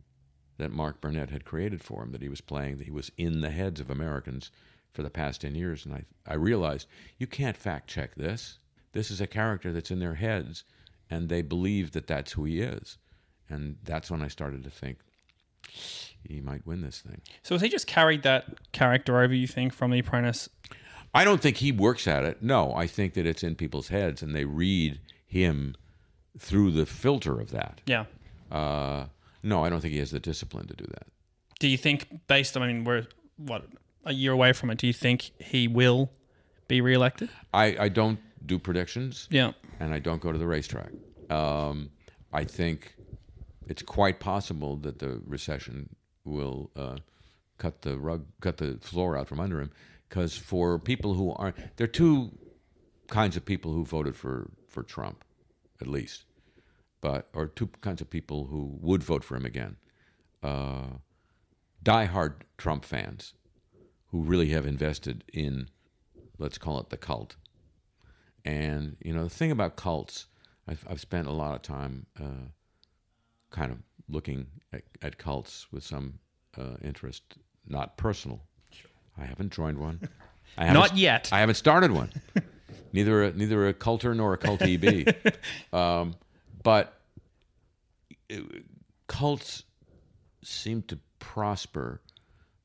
that 0.59 0.73
Mark 0.73 1.01
Burnett 1.01 1.31
had 1.31 1.45
created 1.45 1.83
for 1.83 2.03
him, 2.03 2.13
that 2.13 2.23
he 2.23 2.29
was 2.29 2.41
playing, 2.41 2.79
that 2.79 2.85
he 2.85 2.91
was 2.91 3.11
in 3.17 3.41
the 3.41 3.51
heads 3.51 3.81
of 3.81 3.91
Americans 3.91 4.51
for 4.93 5.03
the 5.03 5.11
past 5.11 5.41
10 5.41 5.55
years. 5.55 5.87
And 5.87 5.95
I, 5.95 6.05
I 6.27 6.35
realized 6.35 6.89
you 7.19 7.27
can't 7.27 7.57
fact 7.57 7.89
check 7.89 8.15
this. 8.15 8.59
This 8.93 9.11
is 9.11 9.21
a 9.21 9.27
character 9.27 9.73
that's 9.73 9.91
in 9.91 9.99
their 9.99 10.15
heads, 10.15 10.65
and 11.11 11.29
they 11.29 11.43
believe 11.43 11.93
that 11.93 12.07
that's 12.07 12.33
who 12.33 12.45
he 12.45 12.61
is. 12.61 12.99
And 13.49 13.77
that's 13.85 14.11
when 14.11 14.23
I 14.23 14.29
started 14.29 14.65
to 14.65 14.71
think 14.71 14.99
he 16.23 16.41
might 16.41 16.67
win 16.67 16.81
this 16.81 17.01
thing. 17.01 17.21
So 17.43 17.55
has 17.55 17.63
he 17.63 17.69
just 17.69 17.87
carried 17.87 18.23
that 18.23 18.73
character 18.73 19.21
over, 19.21 19.35
you 19.35 19.47
think, 19.47 19.73
from 19.73 19.91
The 19.91 19.99
Apprentice? 19.99 20.49
I 21.15 21.25
don't 21.25 21.43
think 21.43 21.59
he 21.59 21.73
works 21.73 22.07
at 22.07 22.25
it. 22.25 22.43
No, 22.43 22.75
I 22.75 22.87
think 22.87 23.15
that 23.15 23.27
it's 23.27 23.43
in 23.43 23.55
people's 23.55 23.89
heads, 23.89 24.23
and 24.23 24.35
they 24.35 24.45
read 24.45 25.01
him 25.27 25.75
through 26.39 26.71
the 26.71 26.87
filter 26.87 27.41
of 27.41 27.51
that. 27.51 27.83
Yeah. 27.87 28.05
Uh, 28.51 29.07
no, 29.43 29.65
I 29.65 29.69
don't 29.69 29.81
think 29.81 29.93
he 29.93 29.99
has 29.99 30.11
the 30.11 30.21
discipline 30.21 30.67
to 30.69 30.75
do 30.75 30.87
that. 30.87 31.07
Do 31.59 31.69
you 31.69 31.77
think, 31.77 32.27
based 32.27 32.57
on, 32.57 32.63
I 32.63 32.69
mean, 32.69 32.85
we're, 32.85 33.07
what, 33.37 33.67
a 34.05 34.15
year 34.15 34.33
away 34.33 34.53
from 34.53 34.71
it, 34.71 34.79
do 34.79 34.87
you 34.87 34.93
think 34.93 35.33
he 35.39 35.69
will 35.69 36.11
be 36.69 36.81
reelected? 36.81 37.29
I, 37.53 37.77
I 37.79 37.89
don't 37.89 38.19
do 38.47 38.59
predictions. 38.59 39.29
Yeah. 39.31 39.53
and 39.81 39.93
I 39.93 39.99
don't 39.99 40.21
go 40.21 40.33
to 40.33 40.39
the 40.39 40.47
racetrack. 40.47 40.91
Um, 41.31 41.91
I 42.33 42.45
think 42.45 42.95
it's 43.69 43.83
quite 43.83 44.21
possible 44.21 44.77
that 44.77 44.99
the 44.99 45.21
recession 45.27 45.95
will 46.25 46.71
uh, 46.77 46.97
cut 47.59 47.83
the 47.83 47.99
rug, 47.99 48.27
cut 48.41 48.57
the 48.59 48.79
floor 48.81 49.17
out 49.17 49.29
from 49.29 49.41
under 49.41 49.61
him. 49.61 49.71
Because 50.09 50.37
for 50.37 50.79
people 50.79 51.15
who 51.15 51.33
aren't, 51.33 51.57
there 51.77 51.85
are 51.85 51.89
two 51.89 52.33
kinds 53.09 53.37
of 53.37 53.45
people 53.45 53.73
who 53.73 53.85
voted 53.85 54.17
for 54.17 54.51
for 54.69 54.83
Trump, 54.83 55.25
at 55.81 55.87
least, 55.87 56.25
but 57.01 57.29
or 57.35 57.47
two 57.47 57.69
kinds 57.81 58.01
of 58.01 58.11
people 58.11 58.47
who 58.47 58.79
would 58.81 59.03
vote 59.03 59.25
for 59.25 59.37
him 59.37 59.47
again. 59.47 59.77
Uh, 60.43 60.99
diehard 61.83 62.35
Trump 62.59 62.85
fans 62.85 63.35
who 64.09 64.21
really 64.21 64.51
have 64.51 64.67
invested 64.67 65.25
in, 65.33 65.69
let's 66.39 66.59
call 66.59 66.79
it 66.79 66.91
the 66.91 66.97
cult. 66.97 67.37
And 68.45 68.97
you 69.01 69.13
know 69.13 69.25
the 69.25 69.31
thing 69.31 69.51
about 69.51 69.77
cults, 69.77 70.27
I've, 70.67 70.85
I've 70.89 71.01
spent 71.01 71.29
a 71.29 71.33
lot 71.33 71.55
of 71.55 71.63
time 71.63 72.07
uh, 72.21 72.49
kind 73.51 73.73
of 73.73 73.79
looking 74.09 74.47
at, 74.73 74.83
at 75.01 75.19
cults 75.19 75.67
with 75.73 75.85
some 75.85 76.19
uh, 76.59 76.77
interest, 76.83 77.23
not 77.67 77.97
personal. 77.97 78.43
I 79.19 79.25
haven't 79.25 79.53
joined 79.53 79.79
one. 79.79 80.01
I 80.57 80.67
haven't, 80.67 80.81
Not 80.81 80.97
yet. 80.97 81.29
I 81.33 81.41
haven't 81.41 81.55
started 81.57 81.93
one. 81.93 82.11
neither 82.93 83.25
a, 83.25 83.33
neither 83.33 83.69
a 83.69 83.75
culter 83.75 84.15
nor 84.15 84.35
a 84.35 84.39
cultee 84.39 84.81
bee. 84.81 85.07
um, 85.77 86.15
but 86.63 87.01
uh, 88.31 88.37
cults 89.07 89.65
seem 90.43 90.83
to 90.83 90.99
prosper 91.19 92.01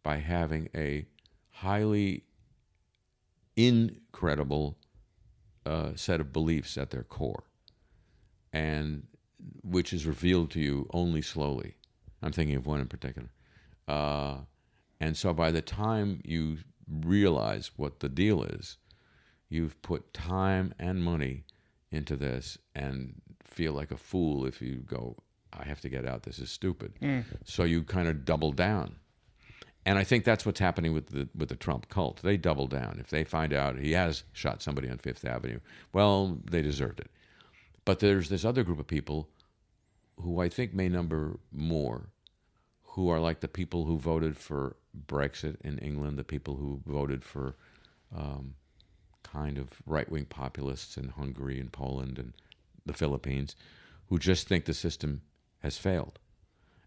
by 0.04 0.18
having 0.18 0.70
a 0.76 1.06
highly 1.50 2.24
incredible 3.56 4.78
uh, 5.68 5.96
set 5.96 6.20
of 6.22 6.32
beliefs 6.32 6.78
at 6.78 6.92
their 6.92 7.04
core, 7.04 7.44
and 8.54 9.04
which 9.64 9.94
is 9.94 10.06
revealed 10.06 10.50
to 10.52 10.60
you 10.60 10.88
only 10.94 11.22
slowly. 11.22 11.76
I'm 12.22 12.32
thinking 12.32 12.56
of 12.56 12.66
one 12.66 12.80
in 12.80 12.88
particular. 12.88 13.30
Uh, 13.88 14.38
and 15.00 15.16
so 15.16 15.34
by 15.34 15.52
the 15.52 15.62
time 15.62 16.22
you 16.24 16.58
realize 16.90 17.72
what 17.76 18.00
the 18.00 18.10
deal 18.10 18.44
is, 18.44 18.78
you've 19.50 19.82
put 19.82 20.14
time 20.14 20.74
and 20.80 21.04
money 21.04 21.44
into 21.92 22.16
this 22.16 22.58
and 22.74 23.22
feel 23.44 23.74
like 23.74 23.92
a 23.92 23.98
fool 23.98 24.46
if 24.46 24.62
you 24.62 24.78
go, 24.78 25.16
I 25.54 25.64
have 25.66 25.82
to 25.82 25.90
get 25.90 26.06
out. 26.06 26.24
This 26.24 26.40
is 26.40 26.50
stupid. 26.50 26.94
So 27.46 27.64
you 27.64 27.84
kind 27.84 28.08
of 28.08 28.26
double 28.26 28.52
down. 28.52 28.96
And 29.88 29.98
I 29.98 30.04
think 30.04 30.26
that's 30.26 30.46
what's 30.46 30.60
happening 30.60 30.94
with 30.94 31.08
the 31.08 31.30
with 31.34 31.48
the 31.48 31.56
Trump 31.56 31.88
cult. 31.88 32.22
They 32.22 32.36
double 32.36 32.68
down. 32.68 32.98
If 33.00 33.10
they 33.10 33.24
find 33.24 33.54
out 33.54 33.78
he 33.78 33.94
has 33.94 34.24
shot 34.34 34.62
somebody 34.62 34.90
on 34.90 34.98
Fifth 34.98 35.24
Avenue, 35.24 35.62
well, 35.94 36.40
they 36.44 36.62
deserved 36.62 37.00
it. 37.00 37.10
But 37.86 38.00
there's 38.00 38.28
this 38.28 38.44
other 38.44 38.66
group 38.66 38.80
of 38.80 38.88
people 38.88 39.30
who 40.20 40.42
I 40.42 40.50
think 40.50 40.74
may 40.74 40.90
number 40.90 41.40
more, 41.54 42.10
who 42.84 43.08
are 43.08 43.22
like 43.22 43.40
the 43.40 43.48
people 43.48 43.86
who 43.86 43.98
voted 43.98 44.36
for 44.36 44.76
Brexit 45.08 45.56
in 45.62 45.78
England, 45.78 46.20
the 46.20 46.26
people 46.26 46.58
who 46.58 46.82
voted 46.86 47.24
for 47.24 47.56
um, 48.14 48.56
kind 49.24 49.58
of 49.58 49.70
right 49.86 50.12
wing 50.12 50.26
populists 50.26 50.98
in 50.98 51.08
Hungary 51.08 51.62
and 51.62 51.72
Poland 51.72 52.20
and 52.20 52.34
the 52.86 52.92
Philippines, 52.92 53.56
who 54.10 54.20
just 54.20 54.50
think 54.50 54.66
the 54.66 54.74
system 54.74 55.22
has 55.60 55.78
failed. 55.78 56.20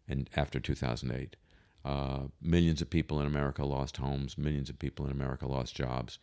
And 0.07 0.29
after 0.37 0.61
2008, 0.61 1.37
uh, 1.85 2.25
millions 2.43 2.83
of 2.83 2.91
people 2.91 3.21
in 3.21 3.27
America 3.27 3.65
lost 3.65 3.97
homes, 3.97 4.37
millions 4.37 4.69
of 4.69 4.79
people 4.79 5.07
in 5.07 5.13
America 5.13 5.47
lost 5.47 5.75
jobs, 5.75 6.19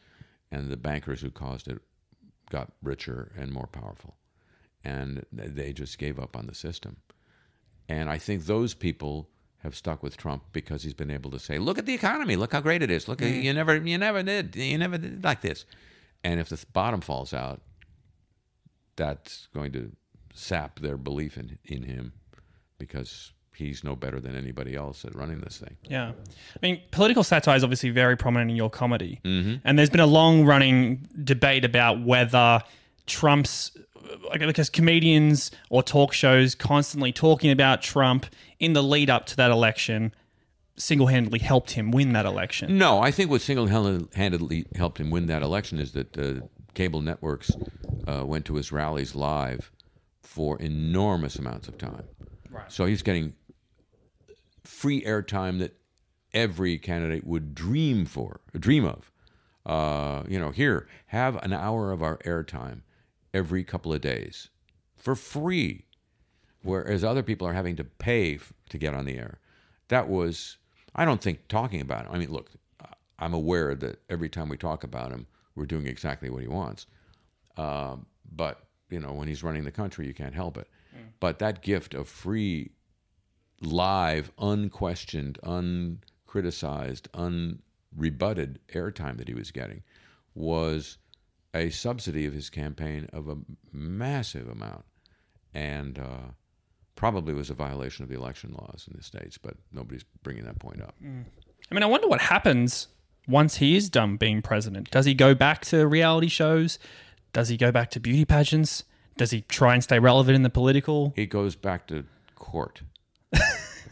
and 0.52 0.70
the 0.70 0.78
bankers 0.78 1.22
who 1.22 1.32
caused 1.32 1.68
it 1.68 1.80
got 2.50 2.72
richer 2.82 3.32
and 3.38 3.52
more 3.52 3.68
powerful. 3.68 4.16
And 4.84 5.26
they 5.32 5.74
just 5.74 5.98
gave 5.98 6.20
up 6.20 6.36
on 6.38 6.48
the 6.48 6.54
system. 6.54 6.98
And 7.90 8.10
I 8.10 8.18
think 8.18 8.46
those 8.46 8.74
people 8.74 9.30
have 9.60 9.76
stuck 9.76 10.04
with 10.04 10.16
Trump 10.16 10.44
because 10.54 10.84
he's 10.84 10.94
been 10.94 11.12
able 11.12 11.32
to 11.32 11.40
say, 11.40 11.58
"Look 11.58 11.78
at 11.78 11.86
the 11.86 11.94
economy. 11.94 12.36
Look 12.36 12.54
how 12.54 12.62
great 12.62 12.84
it 12.84 12.92
is. 12.92 13.08
Look, 13.08 13.22
you 13.22 13.54
never, 13.54 13.76
you 13.76 13.98
never 13.98 14.22
did, 14.24 14.56
you 14.56 14.78
never 14.78 14.98
did 14.98 15.24
like 15.24 15.42
this." 15.42 15.66
And 16.24 16.40
if 16.40 16.50
the 16.50 16.64
bottom 16.74 17.02
falls 17.02 17.34
out, 17.34 17.62
that's 18.96 19.48
going 19.54 19.72
to 19.74 19.92
sap 20.34 20.80
their 20.80 20.98
belief 20.98 21.38
in 21.38 21.58
in 21.66 21.84
him 21.84 22.14
because 22.78 23.34
he's 23.58 23.84
no 23.84 23.96
better 23.96 24.20
than 24.20 24.36
anybody 24.36 24.76
else 24.76 25.04
at 25.04 25.16
running 25.16 25.40
this 25.40 25.58
thing. 25.58 25.76
Yeah. 25.84 26.12
I 26.12 26.60
mean, 26.62 26.82
political 26.92 27.24
satire 27.24 27.58
is 27.58 27.64
obviously 27.64 27.90
very 27.90 28.16
prominent 28.16 28.52
in 28.52 28.58
your 28.58 28.70
comedy. 28.70 29.20
And 29.24 29.78
there's 29.78 29.90
been 29.90 30.00
a 30.00 30.06
long 30.06 30.46
running 30.46 31.08
debate 31.24 31.66
about 31.66 32.04
whether 32.04 32.62
Trump's, 33.08 33.76
like, 34.30 34.40
because 34.40 34.70
comedians 34.70 35.52
or 35.70 35.84
talk 35.84 36.14
shows 36.14 36.56
constantly 36.56 37.12
talking 37.12 37.52
about 37.52 37.82
Trump 37.82 38.26
in 38.60 38.74
the 38.74 38.84
lead 38.84 39.10
up 39.10 39.26
to 39.28 39.36
that 39.38 39.52
election 39.52 40.14
single 40.80 41.08
handedly 41.08 41.40
helped 41.40 41.72
him 41.72 41.90
win 41.92 42.14
that 42.14 42.26
election. 42.26 42.78
No, 42.78 43.00
I 43.00 43.10
think 43.10 43.32
what 43.32 43.42
single-handedly 43.42 44.68
helped 44.76 45.00
him 45.00 45.10
win 45.10 45.26
that 45.26 45.42
election 45.42 45.80
is 45.80 45.94
that 45.94 46.16
uh, 46.18 46.46
cable 46.76 47.02
networks 47.02 47.52
uh, 48.08 48.24
went 48.24 48.46
to 48.46 48.54
his 48.56 48.72
rallies 48.72 49.16
live 49.16 49.72
for 50.22 50.60
enormous 50.60 51.38
amounts 51.38 51.68
of 51.68 51.80
time. 51.80 52.04
Right. 52.52 52.72
So 52.72 52.86
he's 52.86 53.02
getting 53.02 53.34
free 54.68 55.02
airtime 55.02 55.60
that 55.60 55.76
every 56.34 56.78
candidate 56.78 57.26
would 57.26 57.56
dream 57.56 58.06
for, 58.06 58.42
dream 58.58 58.86
of. 58.86 59.12
Uh, 59.66 60.24
you 60.28 60.40
know, 60.40 60.52
here, 60.52 60.88
have 61.08 61.36
an 61.44 61.52
hour 61.54 61.92
of 61.92 62.02
our 62.02 62.18
airtime 62.20 62.82
every 63.34 63.64
couple 63.64 63.94
of 63.94 64.02
days 64.02 64.50
for 64.96 65.16
free, 65.16 65.86
whereas 66.64 67.04
other 67.04 67.24
people 67.24 67.48
are 67.48 67.54
having 67.54 67.76
to 67.76 67.84
pay 67.84 68.36
f- 68.36 68.54
to 68.70 68.78
get 68.78 68.94
on 68.94 69.06
the 69.06 69.18
air. 69.18 69.40
That 69.90 70.08
was, 70.08 70.58
I 70.96 71.06
don't 71.06 71.22
think 71.22 71.48
talking 71.48 71.82
about 71.82 72.06
it. 72.06 72.12
I 72.12 72.18
mean, 72.18 72.32
look, 72.32 72.52
I'm 73.20 73.34
aware 73.34 73.76
that 73.76 74.00
every 74.10 74.30
time 74.30 74.48
we 74.48 74.58
talk 74.58 74.84
about 74.84 75.12
him, 75.12 75.28
we're 75.56 75.66
doing 75.66 75.88
exactly 75.88 76.30
what 76.30 76.44
he 76.44 76.48
wants. 76.48 76.86
Uh, 77.58 77.98
but 78.32 78.64
you 78.90 79.00
know, 79.00 79.12
when 79.12 79.28
he's 79.28 79.44
running 79.44 79.64
the 79.66 79.72
country, 79.72 80.08
you 80.08 80.14
can't 80.14 80.36
help 80.36 80.58
it. 80.58 80.68
But 81.20 81.40
that 81.40 81.62
gift 81.62 81.94
of 81.94 82.08
free, 82.08 82.72
live, 83.62 84.32
unquestioned, 84.38 85.40
uncriticized, 85.44 87.08
unrebutted 87.14 88.58
airtime 88.74 89.18
that 89.18 89.28
he 89.28 89.34
was 89.34 89.52
getting 89.52 89.84
was 90.36 90.98
a 91.54 91.70
subsidy 91.70 92.26
of 92.26 92.34
his 92.34 92.50
campaign 92.50 93.08
of 93.14 93.28
a 93.28 93.38
massive 93.72 94.48
amount, 94.48 94.86
and 95.54 95.98
uh, 95.98 96.32
probably 96.96 97.34
was 97.34 97.50
a 97.50 97.54
violation 97.54 98.04
of 98.04 98.10
the 98.10 98.16
election 98.16 98.54
laws 98.54 98.88
in 98.90 98.96
the 98.96 99.04
states. 99.04 99.38
But 99.38 99.56
nobody's 99.72 100.06
bringing 100.24 100.46
that 100.46 100.60
point 100.60 100.82
up. 100.82 100.96
I 101.02 101.74
mean, 101.74 101.84
I 101.84 101.88
wonder 101.88 102.08
what 102.08 102.22
happens 102.22 102.88
once 103.28 103.58
he 103.58 103.76
is 103.76 103.90
done 103.90 104.18
being 104.18 104.42
president. 104.42 104.92
Does 104.92 105.06
he 105.06 105.14
go 105.14 105.34
back 105.34 105.64
to 105.66 105.88
reality 105.88 106.28
shows? 106.28 106.78
Does 107.34 107.50
he 107.50 107.58
go 107.58 107.72
back 107.72 107.90
to 107.92 108.00
beauty 108.00 108.26
pageants? 108.26 108.84
Does 109.18 109.32
he 109.32 109.42
try 109.42 109.74
and 109.74 109.84
stay 109.84 109.98
relevant 110.00 110.36
in 110.36 110.44
the 110.44 110.50
political? 110.50 111.14
He 111.16 111.26
goes 111.26 111.56
back 111.56 111.88
to 111.88 112.06
court 112.36 112.84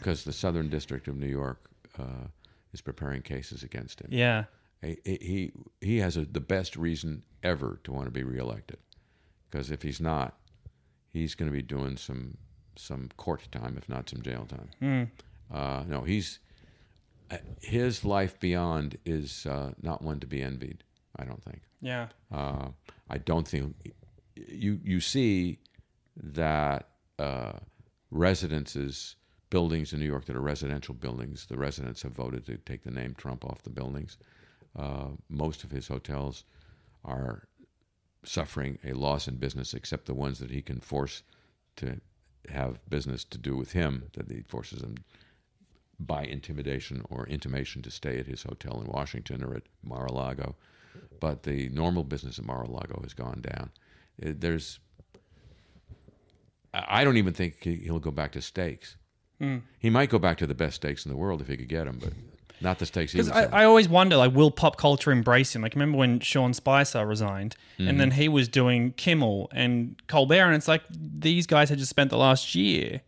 because 0.06 0.22
the 0.22 0.32
Southern 0.32 0.68
District 0.68 1.08
of 1.08 1.16
New 1.16 1.26
York 1.26 1.68
uh, 1.98 2.28
is 2.72 2.80
preparing 2.80 3.22
cases 3.22 3.64
against 3.64 4.00
him. 4.00 4.06
Yeah. 4.12 4.44
He 4.80 4.98
he, 5.04 5.52
he 5.80 5.98
has 5.98 6.16
a, 6.16 6.24
the 6.24 6.38
best 6.38 6.76
reason 6.76 7.24
ever 7.42 7.80
to 7.82 7.90
want 7.90 8.04
to 8.04 8.12
be 8.12 8.22
reelected 8.22 8.78
because 9.50 9.72
if 9.72 9.82
he's 9.82 10.00
not, 10.00 10.38
he's 11.12 11.34
going 11.34 11.50
to 11.50 11.52
be 11.52 11.62
doing 11.62 11.96
some 11.96 12.36
some 12.76 13.08
court 13.16 13.48
time, 13.50 13.74
if 13.76 13.88
not 13.88 14.08
some 14.08 14.22
jail 14.22 14.46
time. 14.46 15.10
Uh, 15.52 15.82
no, 15.88 16.02
he's 16.02 16.38
uh, 17.32 17.38
his 17.60 18.04
life 18.04 18.38
beyond 18.38 18.98
is 19.04 19.44
uh, 19.46 19.72
not 19.82 20.02
one 20.02 20.20
to 20.20 20.26
be 20.28 20.40
envied. 20.40 20.84
I 21.16 21.24
don't 21.24 21.42
think. 21.42 21.62
Yeah. 21.80 22.08
Uh, 22.30 22.68
I 23.10 23.18
don't 23.18 23.48
think 23.48 23.74
you 24.36 24.78
you 24.84 25.00
see 25.00 25.58
that 26.16 26.90
uh, 27.18 27.54
residences, 28.12 29.16
buildings 29.50 29.92
in 29.92 30.00
New 30.00 30.06
York 30.06 30.24
that 30.26 30.36
are 30.36 30.40
residential 30.40 30.94
buildings, 30.94 31.46
the 31.46 31.56
residents 31.56 32.02
have 32.02 32.12
voted 32.12 32.44
to 32.46 32.56
take 32.58 32.82
the 32.82 32.90
name 32.90 33.14
Trump 33.14 33.44
off 33.44 33.62
the 33.62 33.70
buildings. 33.70 34.18
Uh, 34.74 35.08
most 35.28 35.64
of 35.64 35.70
his 35.70 35.88
hotels 35.88 36.44
are 37.04 37.48
suffering 38.24 38.78
a 38.84 38.92
loss 38.92 39.28
in 39.28 39.36
business, 39.36 39.72
except 39.72 40.06
the 40.06 40.14
ones 40.14 40.38
that 40.38 40.50
he 40.50 40.60
can 40.60 40.80
force 40.80 41.22
to 41.76 42.00
have 42.48 42.78
business 42.88 43.24
to 43.24 43.38
do 43.38 43.56
with 43.56 43.72
him, 43.72 44.04
that 44.14 44.30
he 44.30 44.42
forces 44.42 44.80
them 44.80 44.96
by 45.98 46.24
intimidation 46.24 47.02
or 47.08 47.26
intimation 47.26 47.82
to 47.82 47.90
stay 47.90 48.18
at 48.18 48.26
his 48.26 48.42
hotel 48.42 48.80
in 48.80 48.90
Washington 48.90 49.42
or 49.42 49.54
at 49.54 49.62
Mar-a-Lago. 49.82 50.54
But 51.20 51.44
the 51.44 51.68
normal 51.70 52.04
business 52.04 52.38
at 52.38 52.44
Mar-a-Lago 52.44 53.00
has 53.02 53.14
gone 53.14 53.40
down. 53.40 53.70
There's, 54.18 54.80
I 56.74 57.04
don't 57.04 57.16
even 57.16 57.32
think 57.32 57.62
he- 57.62 57.76
he'll 57.76 57.98
go 57.98 58.10
back 58.10 58.32
to 58.32 58.42
steaks. 58.42 58.96
He 59.78 59.90
might 59.90 60.10
go 60.10 60.18
back 60.18 60.38
to 60.38 60.46
the 60.46 60.54
best 60.54 60.76
steaks 60.76 61.04
in 61.04 61.10
the 61.10 61.16
world 61.16 61.40
if 61.40 61.48
he 61.48 61.56
could 61.56 61.68
get 61.68 61.84
them, 61.84 61.98
but 62.02 62.12
Not 62.60 62.78
the 62.78 62.86
stakes 62.86 63.12
he 63.12 63.18
Because 63.18 63.30
I. 63.30 63.62
I 63.62 63.64
always 63.64 63.88
wonder, 63.88 64.16
like, 64.16 64.34
will 64.34 64.50
pop 64.50 64.76
culture 64.78 65.12
embrace 65.12 65.54
him? 65.54 65.60
Like, 65.62 65.74
remember 65.74 65.98
when 65.98 66.20
Sean 66.20 66.54
Spicer 66.54 67.04
resigned, 67.06 67.54
Mm-hmm. 67.78 67.88
and 67.88 68.00
then 68.00 68.10
he 68.12 68.28
was 68.28 68.48
doing 68.48 68.92
Kimmel 68.92 69.50
and 69.52 69.96
Colbert, 70.06 70.46
and 70.46 70.54
it's 70.54 70.66
like 70.68 70.82
these 70.90 71.46
guys 71.46 71.68
had 71.68 71.76
just 71.78 71.90
spent 71.90 72.08
the 72.08 72.16
last 72.16 72.54
year 72.54 73.02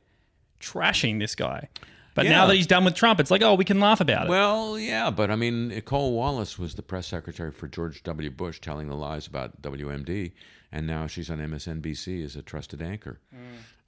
trashing 0.61 1.19
this 1.19 1.35
guy, 1.35 1.69
but 2.15 2.27
now 2.27 2.47
that 2.47 2.57
he's 2.57 2.67
done 2.67 2.85
with 2.85 2.95
Trump, 2.95 3.21
it's 3.21 3.31
like, 3.31 3.43
oh, 3.43 3.55
we 3.55 3.65
can 3.65 3.79
laugh 3.81 4.01
about 4.01 4.27
it. 4.27 4.29
Well, 4.29 4.79
yeah, 4.79 5.09
but 5.11 5.31
I 5.31 5.37
mean, 5.37 5.69
Nicolle 5.69 6.13
Wallace 6.13 6.59
was 6.59 6.75
the 6.75 6.83
press 6.83 7.07
secretary 7.07 7.53
for 7.53 7.69
George 7.69 8.03
W. 8.03 8.31
Bush, 8.31 8.61
telling 8.61 8.89
the 8.89 8.97
lies 8.97 9.27
about 9.27 9.63
WMD, 9.63 10.33
and 10.73 10.87
now 10.87 11.07
she's 11.07 11.31
on 11.31 11.39
MSNBC 11.39 12.23
as 12.25 12.37
a 12.37 12.43
trusted 12.43 12.83
anchor. 12.83 13.21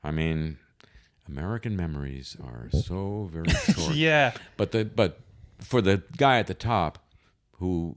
I 0.02 0.10
mean, 0.12 0.56
American 1.30 1.76
memories 1.76 2.36
are 2.42 2.68
so 2.72 3.28
very 3.32 3.48
short. 3.74 3.94
yeah, 3.94 4.32
But 4.56 4.72
the 4.72 4.84
but 4.84 5.20
for 5.60 5.80
the 5.82 6.02
guy 6.16 6.38
at 6.38 6.46
the 6.46 6.54
top, 6.54 6.98
who 7.58 7.96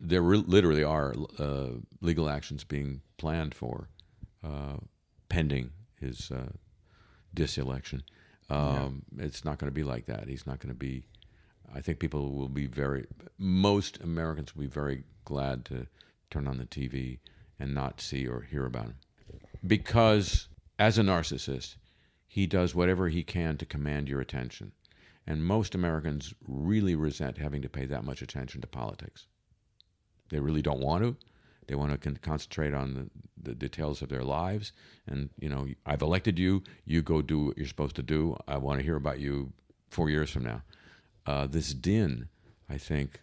there 0.00 0.22
re- 0.22 0.44
literally 0.46 0.84
are 0.84 1.14
uh, 1.38 1.70
legal 2.00 2.28
actions 2.28 2.64
being 2.64 3.00
planned 3.18 3.54
for, 3.54 3.88
uh, 4.42 4.76
pending 5.28 5.70
his 6.00 6.30
uh, 6.30 6.52
diselection. 7.34 8.02
Um, 8.48 9.02
It's 9.18 9.44
not 9.44 9.58
going 9.58 9.70
to 9.70 9.74
be 9.74 9.84
like 9.84 10.06
that. 10.06 10.28
He's 10.28 10.46
not 10.46 10.58
going 10.60 10.74
to 10.74 10.78
be. 10.78 11.04
I 11.74 11.80
think 11.80 11.98
people 12.00 12.32
will 12.32 12.48
be 12.48 12.66
very. 12.66 13.04
Most 13.38 13.98
Americans 14.02 14.54
will 14.56 14.62
be 14.62 14.68
very 14.82 15.04
glad 15.24 15.64
to 15.66 15.86
turn 16.30 16.48
on 16.48 16.58
the 16.58 16.64
TV 16.66 17.18
and 17.60 17.74
not 17.74 18.00
see 18.00 18.26
or 18.26 18.40
hear 18.42 18.64
about 18.66 18.86
him, 18.86 18.96
because 19.66 20.48
as 20.78 20.98
a 20.98 21.02
narcissist, 21.02 21.76
he 22.32 22.46
does 22.46 22.76
whatever 22.76 23.08
he 23.08 23.24
can 23.24 23.56
to 23.56 23.66
command 23.66 24.08
your 24.08 24.20
attention. 24.20 24.70
And 25.26 25.44
most 25.44 25.74
Americans 25.74 26.32
really 26.46 26.94
resent 26.94 27.38
having 27.38 27.60
to 27.62 27.68
pay 27.68 27.86
that 27.86 28.04
much 28.04 28.22
attention 28.22 28.60
to 28.60 28.68
politics. 28.68 29.26
They 30.28 30.38
really 30.38 30.62
don't 30.62 30.80
want 30.80 31.02
to. 31.02 31.16
They 31.66 31.74
want 31.74 31.90
to 31.90 31.98
con- 31.98 32.20
concentrate 32.22 32.72
on 32.72 32.94
the, 32.94 33.50
the 33.50 33.54
details 33.56 34.00
of 34.00 34.10
their 34.10 34.22
lives. 34.22 34.70
And, 35.08 35.30
you 35.40 35.48
know, 35.48 35.66
I've 35.84 36.02
elected 36.02 36.38
you. 36.38 36.62
You 36.84 37.02
go 37.02 37.20
do 37.20 37.46
what 37.46 37.58
you're 37.58 37.66
supposed 37.66 37.96
to 37.96 38.02
do. 38.04 38.36
I 38.46 38.58
want 38.58 38.78
to 38.78 38.84
hear 38.84 38.94
about 38.94 39.18
you 39.18 39.52
four 39.88 40.08
years 40.08 40.30
from 40.30 40.44
now. 40.44 40.62
Uh, 41.26 41.48
this 41.48 41.74
din, 41.74 42.28
I 42.68 42.78
think, 42.78 43.20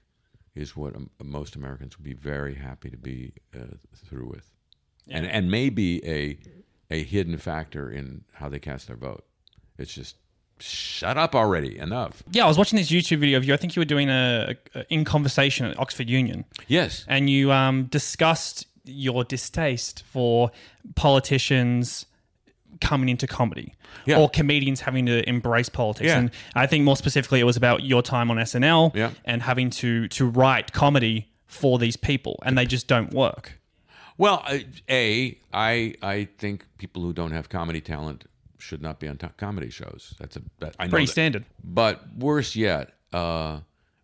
is 0.53 0.75
what 0.75 0.97
um, 0.97 1.09
most 1.23 1.55
Americans 1.55 1.97
would 1.97 2.03
be 2.03 2.13
very 2.13 2.55
happy 2.55 2.89
to 2.89 2.97
be 2.97 3.31
uh, 3.55 3.77
through 3.95 4.27
with. 4.27 4.51
And, 5.09 5.25
and 5.25 5.49
maybe 5.49 6.05
a, 6.05 6.37
a 6.89 7.03
hidden 7.03 7.37
factor 7.37 7.89
in 7.91 8.23
how 8.33 8.49
they 8.49 8.59
cast 8.59 8.87
their 8.87 8.95
vote. 8.97 9.25
It's 9.77 9.93
just, 9.93 10.15
shut 10.59 11.17
up 11.17 11.35
already. 11.35 11.77
Enough. 11.77 12.23
yeah. 12.31 12.45
I 12.45 12.47
was 12.47 12.57
watching 12.57 12.77
this 12.77 12.89
YouTube 12.89 13.19
video 13.19 13.37
of 13.37 13.45
you. 13.45 13.53
I 13.53 13.57
think 13.57 13.75
you 13.75 13.79
were 13.79 13.85
doing 13.85 14.09
a, 14.09 14.55
a 14.73 14.85
in 14.91 15.05
conversation 15.05 15.65
at 15.67 15.77
Oxford 15.79 16.09
Union, 16.09 16.45
Yes. 16.67 17.05
and 17.07 17.29
you 17.29 17.51
um, 17.51 17.83
discussed 17.85 18.65
your 18.83 19.23
distaste 19.23 20.03
for 20.09 20.49
politicians 20.95 22.05
coming 22.81 23.09
into 23.09 23.25
comedy 23.27 23.73
Yeah. 24.05 24.17
or 24.19 24.29
comedians 24.29 24.81
having 24.81 25.05
to 25.07 25.27
embrace 25.27 25.67
politics 25.69 26.07
Yeah. 26.09 26.19
and 26.19 26.31
i 26.53 26.67
think 26.67 26.83
more 26.83 26.95
specifically 26.95 27.39
it 27.39 27.43
was 27.43 27.57
about 27.57 27.81
your 27.83 28.03
time 28.03 28.29
on 28.29 28.37
snl 28.37 28.95
Yeah. 28.95 29.11
and 29.25 29.41
having 29.41 29.69
to 29.81 30.07
to 30.09 30.25
write 30.27 30.73
comedy 30.73 31.27
for 31.47 31.79
these 31.79 31.97
people 31.97 32.39
and 32.45 32.55
they 32.57 32.65
just 32.67 32.87
don't 32.87 33.11
work 33.13 33.59
Well, 34.17 34.43
a 34.89 35.37
I 35.53 35.93
I 36.01 36.27
think 36.37 36.65
people 36.77 37.01
who 37.03 37.13
don't 37.13 37.31
have 37.31 37.49
comedy 37.49 37.81
talent 37.81 38.25
should 38.57 38.81
not 38.81 38.99
be 38.99 39.07
on 39.07 39.17
to- 39.17 39.33
comedy 39.37 39.69
shows. 39.69 40.15
That's 40.19 40.35
a 40.37 40.41
that, 40.59 40.75
I 40.79 40.85
know 40.85 40.91
pretty 40.91 41.05
that. 41.05 41.11
standard 41.11 41.45
But 41.63 42.15
worse 42.17 42.55
yet, 42.55 42.93
uh, 43.13 43.59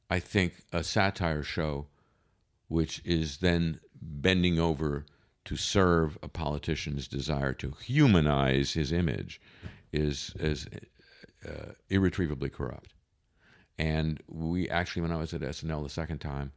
I 0.09 0.19
think 0.19 0.53
a 0.71 0.83
satire 0.83 1.43
show, 1.43 1.87
which 2.67 3.01
is 3.03 3.37
then 3.37 3.79
bending 4.01 4.59
over 4.59 5.05
to 5.45 5.55
serve 5.55 6.17
a 6.21 6.27
politician's 6.27 7.07
desire 7.07 7.53
to 7.53 7.73
humanize 7.83 8.73
his 8.73 8.91
image, 8.91 9.41
is 9.91 10.33
is 10.39 10.67
uh, 11.47 11.73
irretrievably 11.89 12.49
corrupt. 12.49 12.93
And 13.79 14.21
we 14.27 14.69
actually, 14.69 15.01
when 15.01 15.11
I 15.11 15.17
was 15.17 15.33
at 15.33 15.41
SNL 15.41 15.81
the 15.81 15.89
second 15.89 16.19
time, 16.19 16.51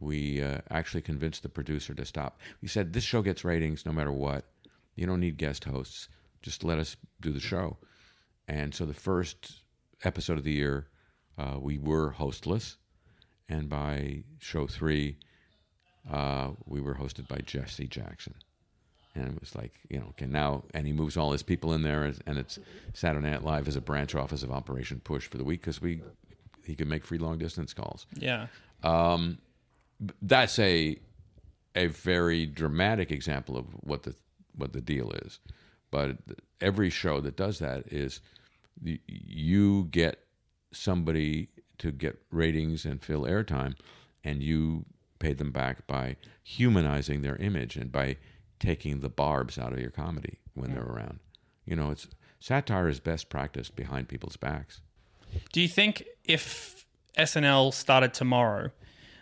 we 0.00 0.42
uh, 0.42 0.58
actually 0.70 1.02
convinced 1.02 1.42
the 1.42 1.48
producer 1.48 1.94
to 1.94 2.04
stop. 2.04 2.38
We 2.62 2.68
said, 2.68 2.92
This 2.92 3.04
show 3.04 3.22
gets 3.22 3.44
ratings 3.44 3.84
no 3.84 3.92
matter 3.92 4.12
what. 4.12 4.44
You 4.94 5.06
don't 5.06 5.20
need 5.20 5.36
guest 5.36 5.64
hosts. 5.64 6.08
Just 6.42 6.64
let 6.64 6.78
us 6.78 6.96
do 7.20 7.32
the 7.32 7.40
show. 7.40 7.78
And 8.46 8.74
so 8.74 8.86
the 8.86 8.94
first 8.94 9.62
episode 10.04 10.38
of 10.38 10.44
the 10.44 10.52
year, 10.52 10.88
uh, 11.36 11.56
we 11.60 11.78
were 11.78 12.10
hostless. 12.10 12.76
And 13.48 13.68
by 13.68 14.24
show 14.40 14.66
three, 14.66 15.16
uh, 16.10 16.50
we 16.66 16.80
were 16.80 16.94
hosted 16.94 17.28
by 17.28 17.38
Jesse 17.38 17.86
Jackson. 17.86 18.34
And 19.14 19.34
it 19.34 19.40
was 19.40 19.56
like, 19.56 19.72
you 19.88 19.98
know, 19.98 20.06
okay, 20.10 20.26
now, 20.26 20.64
and 20.74 20.86
he 20.86 20.92
moves 20.92 21.16
all 21.16 21.32
his 21.32 21.42
people 21.42 21.72
in 21.72 21.82
there, 21.82 22.12
and 22.26 22.38
it's 22.38 22.58
Saturday 22.92 23.28
Night 23.28 23.42
Live 23.42 23.66
as 23.66 23.74
a 23.74 23.80
branch 23.80 24.14
office 24.14 24.44
of 24.44 24.52
Operation 24.52 25.00
Push 25.02 25.26
for 25.26 25.38
the 25.38 25.44
week 25.44 25.60
because 25.60 25.82
we, 25.82 26.02
he 26.64 26.76
could 26.76 26.86
make 26.86 27.04
free 27.04 27.18
long 27.18 27.38
distance 27.38 27.72
calls 27.72 28.06
yeah 28.20 28.46
that's 30.22 30.58
a 30.58 30.98
a 31.74 31.86
very 31.86 32.46
dramatic 32.46 33.10
example 33.12 33.56
of 33.56 33.66
what 33.80 34.02
the 34.02 34.14
what 34.54 34.72
the 34.72 34.80
deal 34.80 35.10
is. 35.12 35.38
But 35.90 36.18
every 36.60 36.90
show 36.90 37.20
that 37.20 37.36
does 37.36 37.58
that 37.60 37.92
is 37.92 38.20
y- 38.82 38.98
you 39.06 39.84
get 39.90 40.18
somebody 40.72 41.48
to 41.78 41.90
get 41.92 42.20
ratings 42.30 42.84
and 42.84 43.02
fill 43.02 43.22
airtime, 43.22 43.74
and 44.24 44.42
you 44.42 44.84
pay 45.18 45.32
them 45.32 45.52
back 45.52 45.86
by 45.86 46.16
humanizing 46.42 47.22
their 47.22 47.36
image 47.36 47.76
and 47.76 47.90
by 47.90 48.16
taking 48.58 49.00
the 49.00 49.08
barbs 49.08 49.58
out 49.58 49.72
of 49.72 49.78
your 49.78 49.90
comedy 49.90 50.38
when 50.54 50.72
they're 50.72 50.82
around. 50.82 51.20
You 51.64 51.76
know, 51.76 51.90
it's 51.90 52.08
satire 52.40 52.88
is 52.88 53.00
best 53.00 53.28
practiced 53.28 53.76
behind 53.76 54.08
people's 54.08 54.36
backs. 54.36 54.80
Do 55.52 55.60
you 55.60 55.68
think 55.68 56.04
if 56.24 56.86
SNL 57.16 57.72
started 57.72 58.14
tomorrow, 58.14 58.70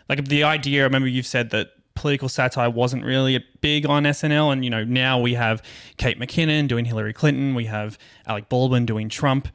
like 0.09 0.27
the 0.27 0.43
idea, 0.43 0.81
I 0.81 0.83
remember 0.83 1.07
you've 1.07 1.27
said 1.27 1.49
that 1.51 1.71
political 1.97 2.29
satire 2.29 2.69
wasn't 2.69 3.03
really 3.03 3.35
a 3.35 3.43
big 3.61 3.85
on 3.85 4.03
SNL, 4.03 4.53
and 4.53 4.63
you 4.63 4.69
know 4.69 4.83
now 4.83 5.19
we 5.19 5.33
have 5.33 5.61
Kate 5.97 6.19
McKinnon 6.19 6.67
doing 6.67 6.85
Hillary 6.85 7.13
Clinton, 7.13 7.55
we 7.55 7.65
have 7.65 7.97
Alec 8.25 8.49
Baldwin 8.49 8.85
doing 8.85 9.09
Trump. 9.09 9.47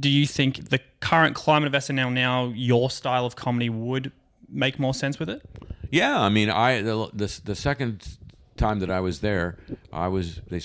Do 0.00 0.08
you 0.08 0.26
think 0.26 0.70
the 0.70 0.80
current 1.00 1.34
climate 1.34 1.66
of 1.66 1.80
SNL 1.82 2.12
now, 2.12 2.46
your 2.54 2.90
style 2.90 3.26
of 3.26 3.36
comedy 3.36 3.68
would 3.68 4.12
make 4.48 4.78
more 4.78 4.94
sense 4.94 5.18
with 5.18 5.28
it? 5.28 5.42
Yeah, 5.90 6.18
I 6.18 6.28
mean, 6.28 6.50
I 6.50 6.80
the, 6.80 7.10
the 7.12 7.40
the 7.44 7.54
second 7.54 8.18
time 8.56 8.78
that 8.80 8.90
I 8.90 9.00
was 9.00 9.20
there, 9.20 9.58
I 9.92 10.08
was 10.08 10.40
they 10.48 10.60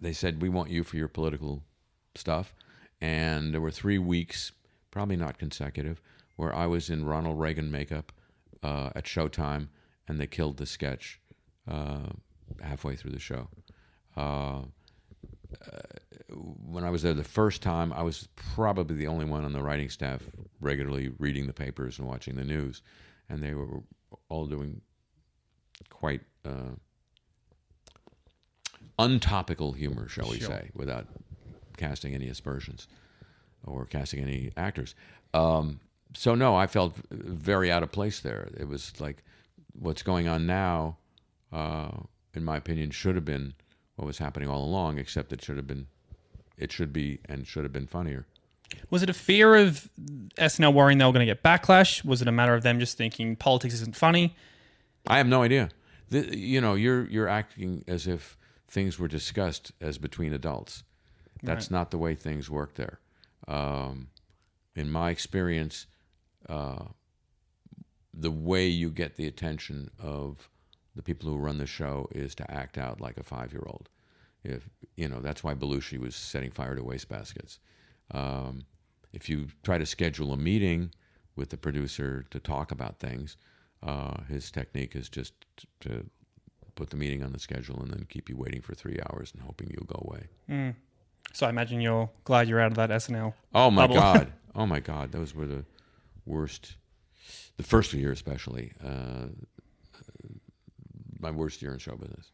they 0.00 0.12
said 0.12 0.40
we 0.40 0.48
want 0.48 0.70
you 0.70 0.84
for 0.84 0.96
your 0.96 1.08
political 1.08 1.62
stuff, 2.14 2.54
and 3.00 3.52
there 3.52 3.60
were 3.60 3.70
three 3.70 3.98
weeks, 3.98 4.52
probably 4.90 5.16
not 5.16 5.38
consecutive, 5.38 6.00
where 6.36 6.54
I 6.54 6.66
was 6.66 6.88
in 6.88 7.04
Ronald 7.04 7.38
Reagan 7.38 7.70
makeup 7.70 8.12
uh, 8.62 8.90
at 8.94 9.04
Showtime, 9.04 9.68
and 10.08 10.20
they 10.20 10.26
killed 10.26 10.56
the 10.56 10.66
sketch 10.66 11.20
uh, 11.68 12.10
halfway 12.62 12.96
through 12.96 13.12
the 13.12 13.18
show. 13.18 13.48
Uh, 14.16 14.62
when 16.64 16.84
I 16.84 16.90
was 16.90 17.02
there 17.02 17.14
the 17.14 17.24
first 17.24 17.62
time, 17.62 17.92
I 17.92 18.02
was 18.02 18.28
probably 18.34 18.96
the 18.96 19.06
only 19.06 19.24
one 19.24 19.44
on 19.44 19.52
the 19.52 19.62
writing 19.62 19.88
staff 19.90 20.22
regularly 20.60 21.12
reading 21.18 21.46
the 21.46 21.52
papers 21.52 21.98
and 21.98 22.08
watching 22.08 22.36
the 22.36 22.44
news, 22.44 22.82
and 23.28 23.42
they 23.42 23.54
were 23.54 23.82
all 24.28 24.46
doing 24.46 24.80
quite 25.90 26.22
uh, 26.44 26.74
untopical 28.98 29.72
humor, 29.72 30.08
shall 30.08 30.28
we 30.30 30.38
Sure. 30.38 30.48
say, 30.48 30.70
without 30.74 31.06
casting 31.76 32.14
any 32.14 32.28
aspersions 32.28 32.88
or 33.64 33.84
casting 33.86 34.20
any 34.22 34.52
actors. 34.56 34.94
Um, 35.34 35.80
so 36.14 36.34
no, 36.34 36.54
I 36.54 36.66
felt 36.66 36.94
very 37.10 37.70
out 37.70 37.82
of 37.82 37.92
place 37.92 38.20
there. 38.20 38.48
It 38.56 38.68
was 38.68 38.92
like 39.00 39.22
what's 39.78 40.02
going 40.02 40.28
on 40.28 40.46
now, 40.46 40.96
uh, 41.52 41.90
in 42.34 42.44
my 42.44 42.56
opinion, 42.56 42.90
should 42.90 43.14
have 43.14 43.24
been 43.24 43.54
what 43.96 44.06
was 44.06 44.18
happening 44.18 44.48
all 44.48 44.64
along, 44.64 44.98
except 44.98 45.32
it 45.32 45.42
should 45.42 45.56
have 45.56 45.66
been, 45.66 45.86
it 46.56 46.72
should 46.72 46.92
be 46.92 47.20
and 47.26 47.46
should 47.46 47.64
have 47.64 47.72
been 47.72 47.86
funnier. 47.86 48.26
Was 48.90 49.02
it 49.02 49.10
a 49.10 49.14
fear 49.14 49.54
of 49.54 49.90
SNL 50.38 50.72
worrying 50.72 50.98
they 50.98 51.04
were 51.04 51.12
going 51.12 51.26
to 51.26 51.30
get 51.30 51.42
backlash? 51.42 52.04
Was 52.04 52.22
it 52.22 52.28
a 52.28 52.32
matter 52.32 52.54
of 52.54 52.62
them 52.62 52.80
just 52.80 52.96
thinking 52.96 53.36
politics 53.36 53.74
isn't 53.74 53.96
funny? 53.96 54.34
I 55.06 55.18
have 55.18 55.26
no 55.26 55.42
idea. 55.42 55.68
The, 56.08 56.36
you 56.36 56.60
know, 56.60 56.74
you're 56.74 57.04
you're 57.06 57.28
acting 57.28 57.84
as 57.86 58.06
if 58.06 58.36
things 58.68 58.98
were 58.98 59.08
discussed 59.08 59.72
as 59.80 59.98
between 59.98 60.32
adults. 60.32 60.84
That's 61.42 61.70
not 61.70 61.90
the 61.90 61.98
way 61.98 62.14
things 62.14 62.48
work 62.48 62.74
there. 62.74 63.00
Um, 63.48 64.08
in 64.76 64.90
my 64.90 65.10
experience, 65.10 65.86
uh, 66.48 66.84
the 68.14 68.30
way 68.30 68.66
you 68.66 68.90
get 68.90 69.16
the 69.16 69.26
attention 69.26 69.90
of 69.98 70.48
the 70.94 71.02
people 71.02 71.28
who 71.30 71.36
run 71.36 71.58
the 71.58 71.66
show 71.66 72.08
is 72.12 72.34
to 72.34 72.50
act 72.50 72.76
out 72.76 73.00
like 73.00 73.16
a 73.16 73.22
five-year-old. 73.22 73.88
If 74.44 74.68
you 74.96 75.08
know, 75.08 75.20
that's 75.20 75.42
why 75.44 75.54
Belushi 75.54 75.98
was 75.98 76.14
setting 76.14 76.50
fire 76.50 76.74
to 76.74 76.82
wastebaskets. 76.82 77.58
Um, 78.10 78.64
if 79.12 79.28
you 79.28 79.46
try 79.62 79.78
to 79.78 79.86
schedule 79.86 80.32
a 80.32 80.36
meeting 80.36 80.90
with 81.36 81.50
the 81.50 81.56
producer 81.56 82.24
to 82.30 82.38
talk 82.38 82.70
about 82.70 82.98
things. 82.98 83.36
Uh, 83.82 84.22
his 84.28 84.50
technique 84.50 84.94
is 84.94 85.08
just 85.08 85.32
to 85.80 86.04
put 86.74 86.90
the 86.90 86.96
meeting 86.96 87.22
on 87.22 87.32
the 87.32 87.38
schedule 87.38 87.80
and 87.82 87.90
then 87.90 88.06
keep 88.08 88.28
you 88.28 88.36
waiting 88.36 88.60
for 88.60 88.74
three 88.74 88.98
hours 89.10 89.32
and 89.32 89.42
hoping 89.42 89.68
you'll 89.70 89.86
go 89.86 90.04
away. 90.08 90.72
So 91.32 91.46
I 91.46 91.50
imagine 91.50 91.80
you're 91.80 92.10
glad 92.24 92.48
you're 92.48 92.60
out 92.60 92.72
of 92.72 92.76
that 92.76 92.90
SNL. 92.90 93.32
Oh 93.54 93.70
my 93.70 93.82
Bubble. 93.86 93.94
god! 93.96 94.32
Oh 94.54 94.66
my 94.66 94.80
god! 94.80 95.12
Those 95.12 95.34
were 95.34 95.46
the 95.46 95.64
worst. 96.26 96.76
The 97.56 97.62
first 97.62 97.92
year, 97.92 98.12
especially, 98.12 98.72
uh, 98.84 99.26
my 101.20 101.30
worst 101.30 101.62
year 101.62 101.72
in 101.72 101.78
show 101.78 101.96
business. 101.96 102.30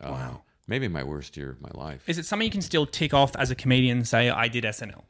Uh, 0.00 0.10
Wow. 0.10 0.42
Maybe 0.68 0.88
my 0.88 1.04
worst 1.04 1.36
year 1.36 1.50
of 1.50 1.60
my 1.60 1.70
life. 1.74 2.02
Is 2.08 2.18
it 2.18 2.26
something 2.26 2.44
you 2.44 2.50
can 2.50 2.60
still 2.60 2.86
tick 2.86 3.14
off 3.14 3.36
as 3.36 3.52
a 3.52 3.54
comedian 3.54 4.04
say, 4.04 4.30
I 4.30 4.48
did 4.48 4.64
SNL? 4.64 5.04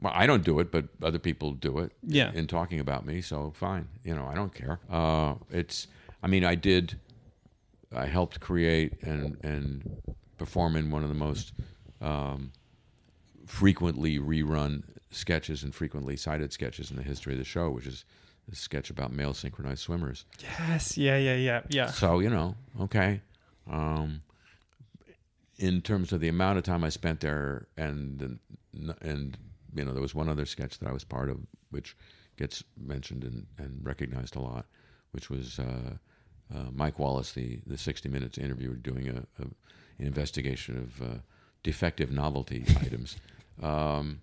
Well, 0.00 0.12
I 0.14 0.26
don't 0.26 0.44
do 0.44 0.58
it, 0.58 0.72
but 0.72 0.86
other 1.00 1.20
people 1.20 1.52
do 1.52 1.78
it. 1.78 1.92
Yeah. 2.02 2.32
In 2.34 2.48
talking 2.48 2.80
about 2.80 3.06
me, 3.06 3.20
so 3.20 3.52
fine. 3.54 3.86
You 4.02 4.16
know, 4.16 4.26
I 4.26 4.34
don't 4.34 4.52
care. 4.52 4.80
Uh, 4.90 5.34
it's. 5.50 5.86
I 6.24 6.26
mean, 6.26 6.44
I 6.44 6.56
did. 6.56 6.98
I 7.94 8.06
helped 8.06 8.40
create 8.40 9.00
and 9.02 9.38
and 9.44 9.96
perform 10.38 10.74
in 10.76 10.90
one 10.90 11.02
of 11.04 11.08
the 11.08 11.14
most 11.14 11.52
um, 12.00 12.50
frequently 13.46 14.18
rerun 14.18 14.82
sketches 15.10 15.62
and 15.62 15.74
frequently 15.74 16.16
cited 16.16 16.52
sketches 16.52 16.90
in 16.90 16.96
the 16.96 17.02
history 17.02 17.32
of 17.32 17.38
the 17.38 17.44
show, 17.44 17.70
which 17.70 17.86
is 17.86 18.04
a 18.50 18.54
sketch 18.54 18.90
about 18.90 19.12
male 19.12 19.34
synchronized 19.34 19.80
swimmers. 19.80 20.24
Yes. 20.42 20.96
Yeah, 20.96 21.16
yeah, 21.16 21.34
yeah, 21.34 21.60
yeah. 21.68 21.86
So 21.90 22.20
you 22.20 22.30
know, 22.30 22.54
okay. 22.80 23.20
Um, 23.70 24.22
in 25.58 25.80
terms 25.80 26.12
of 26.12 26.20
the 26.20 26.28
amount 26.28 26.58
of 26.58 26.64
time 26.64 26.84
I 26.84 26.90
spent 26.90 27.20
there, 27.20 27.66
and 27.76 28.38
and 29.00 29.36
you 29.74 29.84
know, 29.84 29.92
there 29.92 30.02
was 30.02 30.14
one 30.14 30.28
other 30.28 30.46
sketch 30.46 30.78
that 30.78 30.88
I 30.88 30.92
was 30.92 31.04
part 31.04 31.28
of, 31.28 31.38
which 31.70 31.96
gets 32.36 32.62
mentioned 32.76 33.24
and, 33.24 33.46
and 33.58 33.84
recognized 33.84 34.36
a 34.36 34.40
lot, 34.40 34.66
which 35.12 35.30
was 35.30 35.58
uh, 35.58 35.96
uh, 36.54 36.66
Mike 36.72 36.98
Wallace, 36.98 37.32
the 37.32 37.60
the 37.66 37.78
60 37.78 38.08
Minutes 38.08 38.38
interviewer, 38.38 38.74
doing 38.74 39.08
a, 39.08 39.42
a 39.42 39.46
an 39.98 40.06
investigation 40.06 40.76
of 40.76 41.02
uh, 41.02 41.14
defective 41.62 42.10
novelty 42.10 42.64
items. 42.80 43.16
Um, 43.62 44.20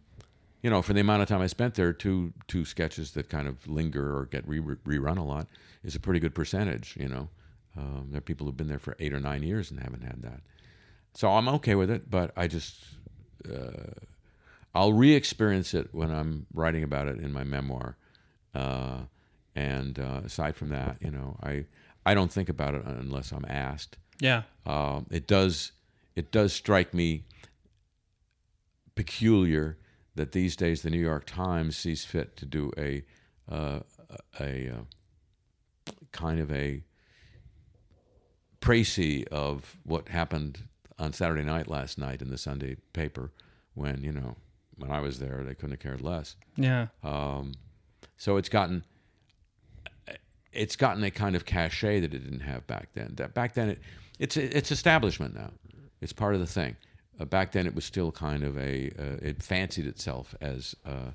you 0.63 0.69
know, 0.69 0.81
for 0.81 0.93
the 0.93 1.01
amount 1.01 1.21
of 1.21 1.27
time 1.27 1.41
I 1.41 1.47
spent 1.47 1.75
there, 1.75 1.93
two 1.93 2.33
two 2.47 2.65
sketches 2.65 3.11
that 3.11 3.29
kind 3.29 3.47
of 3.47 3.67
linger 3.67 4.17
or 4.17 4.25
get 4.25 4.47
re- 4.47 4.59
rerun 4.59 5.17
a 5.17 5.23
lot 5.23 5.47
is 5.83 5.93
a 5.93 5.99
pretty 5.99 6.21
good 6.21 6.33
percentage. 6.33 6.95
You 6.97 7.09
know, 7.09 7.29
um, 7.77 8.07
there 8.09 8.17
are 8.19 8.21
people 8.21 8.47
who've 8.47 8.57
been 8.57 8.69
there 8.69 8.79
for 8.79 8.95
eight 8.99 9.13
or 9.13 9.19
nine 9.19 9.43
years 9.43 9.69
and 9.69 9.79
haven't 9.79 10.03
had 10.03 10.23
that. 10.23 10.41
So 11.13 11.29
I'm 11.29 11.47
okay 11.49 11.75
with 11.75 11.91
it, 11.91 12.09
but 12.09 12.31
I 12.37 12.47
just 12.47 12.77
uh, 13.47 13.91
I'll 14.73 14.93
re-experience 14.93 15.73
it 15.73 15.89
when 15.91 16.09
I'm 16.09 16.47
writing 16.53 16.83
about 16.83 17.07
it 17.07 17.19
in 17.19 17.31
my 17.31 17.43
memoir. 17.43 17.97
Uh, 18.55 19.01
and 19.55 19.99
uh, 19.99 20.21
aside 20.25 20.55
from 20.55 20.69
that, 20.69 20.97
you 21.01 21.11
know, 21.11 21.37
I 21.43 21.65
I 22.05 22.13
don't 22.13 22.31
think 22.31 22.47
about 22.47 22.73
it 22.73 22.83
unless 22.85 23.33
I'm 23.33 23.45
asked. 23.49 23.97
Yeah. 24.21 24.43
Um, 24.65 25.07
it 25.11 25.27
does 25.27 25.73
it 26.15 26.31
does 26.31 26.53
strike 26.53 26.93
me 26.93 27.25
peculiar 28.95 29.77
that 30.15 30.31
these 30.31 30.55
days 30.55 30.81
the 30.81 30.89
New 30.89 30.99
York 30.99 31.25
Times 31.25 31.77
sees 31.77 32.05
fit 32.05 32.35
to 32.37 32.45
do 32.45 32.71
a 32.77 33.03
uh, 33.51 33.79
a, 34.39 34.69
uh 34.69 34.81
kind 36.11 36.39
of 36.39 36.51
a 36.51 36.83
précis 38.61 39.27
of 39.27 39.77
what 39.83 40.07
happened 40.07 40.63
on 40.97 41.11
Saturday 41.11 41.43
night 41.43 41.67
last 41.67 41.97
night 41.97 42.21
in 42.21 42.29
the 42.29 42.37
Sunday 42.37 42.77
paper 42.93 43.31
when 43.73 44.03
you 44.03 44.11
know 44.11 44.35
when 44.77 44.91
I 44.91 44.99
was 44.99 45.19
there 45.19 45.43
they 45.43 45.53
couldn't 45.55 45.71
have 45.71 45.79
cared 45.79 46.01
less. 46.01 46.35
Yeah. 46.55 46.87
Um, 47.03 47.53
so 48.17 48.37
it's 48.37 48.49
gotten 48.49 48.85
it's 50.51 50.75
gotten 50.75 51.03
a 51.03 51.11
kind 51.11 51.35
of 51.35 51.45
cachet 51.45 51.99
that 52.01 52.13
it 52.13 52.19
didn't 52.19 52.41
have 52.41 52.65
back 52.67 52.89
then. 52.93 53.13
That 53.15 53.33
back 53.33 53.53
then 53.53 53.69
it 53.69 53.79
it's 54.19 54.37
it's 54.37 54.71
establishment 54.71 55.35
now. 55.35 55.51
It's 55.99 56.13
part 56.13 56.33
of 56.35 56.39
the 56.39 56.47
thing. 56.47 56.75
Uh, 57.23 57.25
back 57.25 57.53
then 57.53 57.65
it 57.65 57.73
was 57.73 57.85
still 57.85 58.11
kind 58.11 58.43
of 58.43 58.57
a 58.57 58.91
uh, 58.99 59.17
it 59.21 59.41
fancied 59.41 59.87
itself 59.87 60.35
as 60.41 60.75
uh, 60.85 61.11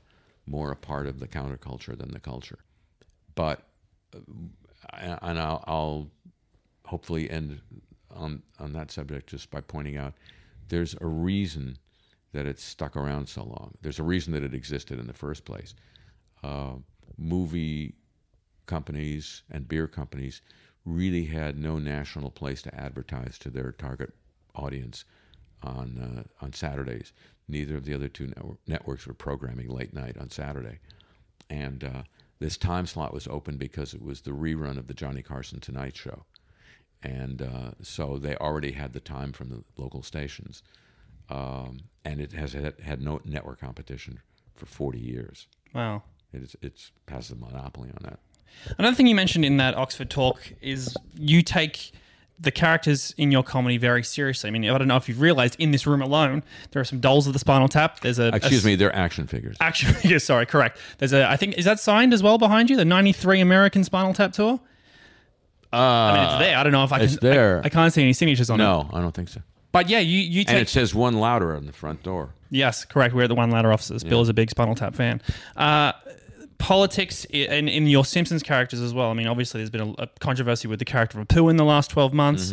more 0.46 0.70
a 0.70 0.76
part 0.76 1.06
of 1.06 1.20
the 1.20 1.28
counterculture 1.28 1.96
than 1.96 2.12
the 2.12 2.20
culture. 2.20 2.60
But 3.34 3.62
uh, 4.14 4.20
and 5.22 5.38
I'll, 5.38 5.62
I'll 5.66 6.10
hopefully 6.86 7.30
end 7.30 7.60
on 8.10 8.42
on 8.58 8.72
that 8.72 8.90
subject 8.90 9.28
just 9.28 9.50
by 9.50 9.60
pointing 9.60 9.98
out 9.98 10.14
there's 10.68 10.94
a 11.00 11.06
reason 11.06 11.76
that 12.32 12.46
it's 12.46 12.64
stuck 12.64 12.96
around 12.96 13.28
so 13.28 13.42
long. 13.42 13.74
There's 13.82 13.98
a 13.98 14.02
reason 14.02 14.32
that 14.32 14.42
it 14.42 14.54
existed 14.54 14.98
in 14.98 15.06
the 15.06 15.12
first 15.12 15.44
place. 15.44 15.74
Uh, 16.42 16.74
movie 17.18 17.94
companies 18.66 19.42
and 19.50 19.68
beer 19.68 19.86
companies 19.86 20.40
really 20.84 21.24
had 21.24 21.58
no 21.58 21.78
national 21.78 22.30
place 22.30 22.62
to 22.62 22.74
advertise 22.74 23.38
to 23.38 23.50
their 23.50 23.72
target 23.72 24.14
audience 24.54 25.04
on 25.62 26.24
uh, 26.24 26.44
on 26.44 26.52
Saturdays. 26.52 27.12
Neither 27.48 27.76
of 27.76 27.84
the 27.84 27.94
other 27.94 28.08
two 28.08 28.26
network, 28.26 28.58
networks 28.66 29.06
were 29.06 29.14
programming 29.14 29.68
late 29.68 29.94
night 29.94 30.18
on 30.18 30.30
Saturday, 30.30 30.78
and 31.48 31.82
uh, 31.84 32.02
this 32.38 32.56
time 32.56 32.86
slot 32.86 33.14
was 33.14 33.26
open 33.26 33.56
because 33.56 33.94
it 33.94 34.02
was 34.02 34.20
the 34.20 34.32
rerun 34.32 34.78
of 34.78 34.86
the 34.86 34.94
Johnny 34.94 35.22
Carson 35.22 35.60
Tonight 35.60 35.96
Show, 35.96 36.24
and 37.02 37.42
uh, 37.42 37.70
so 37.82 38.18
they 38.18 38.36
already 38.36 38.72
had 38.72 38.92
the 38.92 39.00
time 39.00 39.32
from 39.32 39.48
the 39.48 39.64
local 39.76 40.02
stations, 40.02 40.62
um, 41.30 41.80
and 42.04 42.20
it 42.20 42.32
has 42.32 42.52
had, 42.52 42.78
had 42.80 43.00
no 43.00 43.20
network 43.24 43.60
competition 43.60 44.20
for 44.54 44.66
forty 44.66 45.00
years. 45.00 45.46
Wow. 45.74 46.02
It's 46.32 46.54
it's 46.60 46.92
has 47.08 47.30
a 47.30 47.36
monopoly 47.36 47.88
on 47.88 48.02
that. 48.02 48.18
Another 48.78 48.94
thing 48.94 49.06
you 49.06 49.14
mentioned 49.14 49.44
in 49.44 49.56
that 49.58 49.74
Oxford 49.74 50.10
talk 50.10 50.52
is 50.60 50.94
you 51.14 51.42
take 51.42 51.92
the 52.40 52.50
characters 52.50 53.14
in 53.16 53.30
your 53.30 53.42
comedy 53.42 53.78
very 53.78 54.04
seriously. 54.04 54.48
I 54.48 54.50
mean, 54.50 54.68
I 54.68 54.78
don't 54.78 54.88
know 54.88 54.96
if 54.96 55.08
you've 55.08 55.20
realized 55.20 55.56
in 55.58 55.72
this 55.72 55.86
room 55.86 56.00
alone, 56.00 56.42
there 56.70 56.80
are 56.80 56.84
some 56.84 57.00
dolls 57.00 57.26
of 57.26 57.32
the 57.32 57.38
Spinal 57.38 57.68
Tap. 57.68 58.00
There's 58.00 58.18
a 58.18 58.28
Excuse 58.34 58.64
a, 58.64 58.68
me, 58.68 58.76
they're 58.76 58.94
action 58.94 59.26
figures. 59.26 59.56
Action 59.60 59.92
figure, 59.94 60.18
sorry, 60.18 60.46
correct. 60.46 60.78
There's 60.98 61.12
a, 61.12 61.28
I 61.28 61.36
think, 61.36 61.58
is 61.58 61.64
that 61.64 61.80
signed 61.80 62.14
as 62.14 62.22
well 62.22 62.38
behind 62.38 62.70
you? 62.70 62.76
The 62.76 62.84
'93 62.84 63.40
American 63.40 63.84
Spinal 63.84 64.14
Tap 64.14 64.32
tour. 64.32 64.60
I 65.72 66.14
mean, 66.14 66.24
it's 66.24 66.38
there. 66.38 66.56
I 66.56 66.62
don't 66.62 66.72
know 66.72 66.84
if 66.84 66.92
I 66.92 66.98
can. 66.98 67.06
it's 67.06 67.18
there. 67.18 67.58
I, 67.62 67.66
I 67.66 67.68
can't 67.68 67.92
see 67.92 68.02
any 68.02 68.14
signatures 68.14 68.48
on 68.48 68.60
it. 68.60 68.64
no, 68.64 68.88
I 68.92 69.00
don't 69.00 69.14
think 69.14 69.28
so. 69.28 69.42
But 69.72 69.88
yeah, 69.88 69.98
you 69.98 70.18
you 70.20 70.44
And 70.48 70.58
it 70.58 70.68
says 70.68 70.94
one 70.94 71.18
louder 71.18 71.54
on 71.54 71.66
the 71.66 71.72
front 71.72 72.02
door. 72.02 72.30
Yes, 72.50 72.84
correct. 72.84 73.14
We're 73.14 73.24
at 73.24 73.28
the 73.28 73.34
One 73.34 73.50
Louder 73.50 73.72
officers. 73.72 74.02
Bill 74.02 74.22
is 74.22 74.28
a 74.28 74.34
big 74.34 74.50
Spinal 74.50 74.74
Tap 74.74 74.94
fan. 74.94 75.20
Uh, 75.56 75.92
politics 76.58 77.24
and 77.32 77.68
in 77.68 77.86
your 77.86 78.04
Simpsons 78.04 78.42
characters 78.42 78.80
as 78.80 78.92
well. 78.92 79.10
I 79.10 79.14
mean, 79.14 79.26
obviously, 79.26 79.60
there's 79.60 79.70
been 79.70 79.94
a, 79.98 80.06
controversy 80.20 80.68
with 80.68 80.78
the 80.78 80.84
character 80.84 81.20
of 81.20 81.28
Apu 81.28 81.50
in 81.50 81.56
the 81.56 81.64
last 81.64 81.90
12 81.90 82.12
months. 82.12 82.52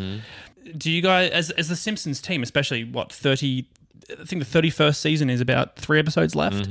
Do 0.77 0.91
you 0.91 1.01
guys, 1.01 1.31
as, 1.31 1.51
as 1.51 1.69
the 1.69 1.75
Simpsons 1.75 2.21
team, 2.21 2.41
especially 2.41 2.83
what, 2.83 3.11
30, 3.11 3.67
I 4.11 4.23
think 4.23 4.43
the 4.43 4.59
31st 4.59 4.95
season 4.95 5.29
is 5.29 5.41
about 5.41 5.77
three 5.77 5.99
episodes 5.99 6.35
left. 6.35 6.67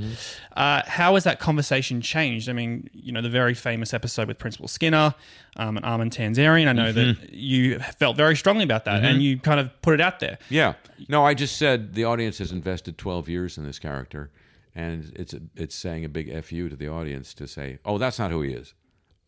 Uh, 0.56 0.82
how 0.86 1.14
has 1.14 1.24
that 1.24 1.40
conversation 1.40 2.00
changed? 2.00 2.48
I 2.48 2.52
mean, 2.52 2.88
you 2.92 3.12
know, 3.12 3.20
the 3.20 3.28
very 3.28 3.54
famous 3.54 3.92
episode 3.92 4.28
with 4.28 4.38
Principal 4.38 4.68
Skinner 4.68 5.14
um, 5.56 5.76
and 5.76 5.84
Armin 5.84 6.10
Tamzarian. 6.10 6.68
I 6.68 6.72
know 6.72 6.92
that 6.92 7.32
you 7.32 7.78
felt 7.78 8.16
very 8.16 8.36
strongly 8.36 8.64
about 8.64 8.84
that 8.84 9.04
and 9.04 9.22
you 9.22 9.38
kind 9.38 9.58
of 9.58 9.70
put 9.82 9.94
it 9.94 10.00
out 10.00 10.20
there. 10.20 10.38
Yeah. 10.48 10.74
No, 11.08 11.24
I 11.24 11.34
just 11.34 11.56
said 11.56 11.94
the 11.94 12.04
audience 12.04 12.38
has 12.38 12.52
invested 12.52 12.98
12 12.98 13.28
years 13.28 13.58
in 13.58 13.64
this 13.64 13.78
character, 13.78 14.30
and 14.74 15.12
it's 15.16 15.34
it's 15.54 15.74
saying 15.74 16.04
a 16.04 16.08
big 16.08 16.28
fu 16.44 16.68
to 16.68 16.76
the 16.76 16.88
audience 16.88 17.34
to 17.34 17.46
say, 17.46 17.78
"Oh, 17.84 17.98
that's 17.98 18.18
not 18.18 18.30
who 18.30 18.42
he 18.42 18.52
is." 18.52 18.74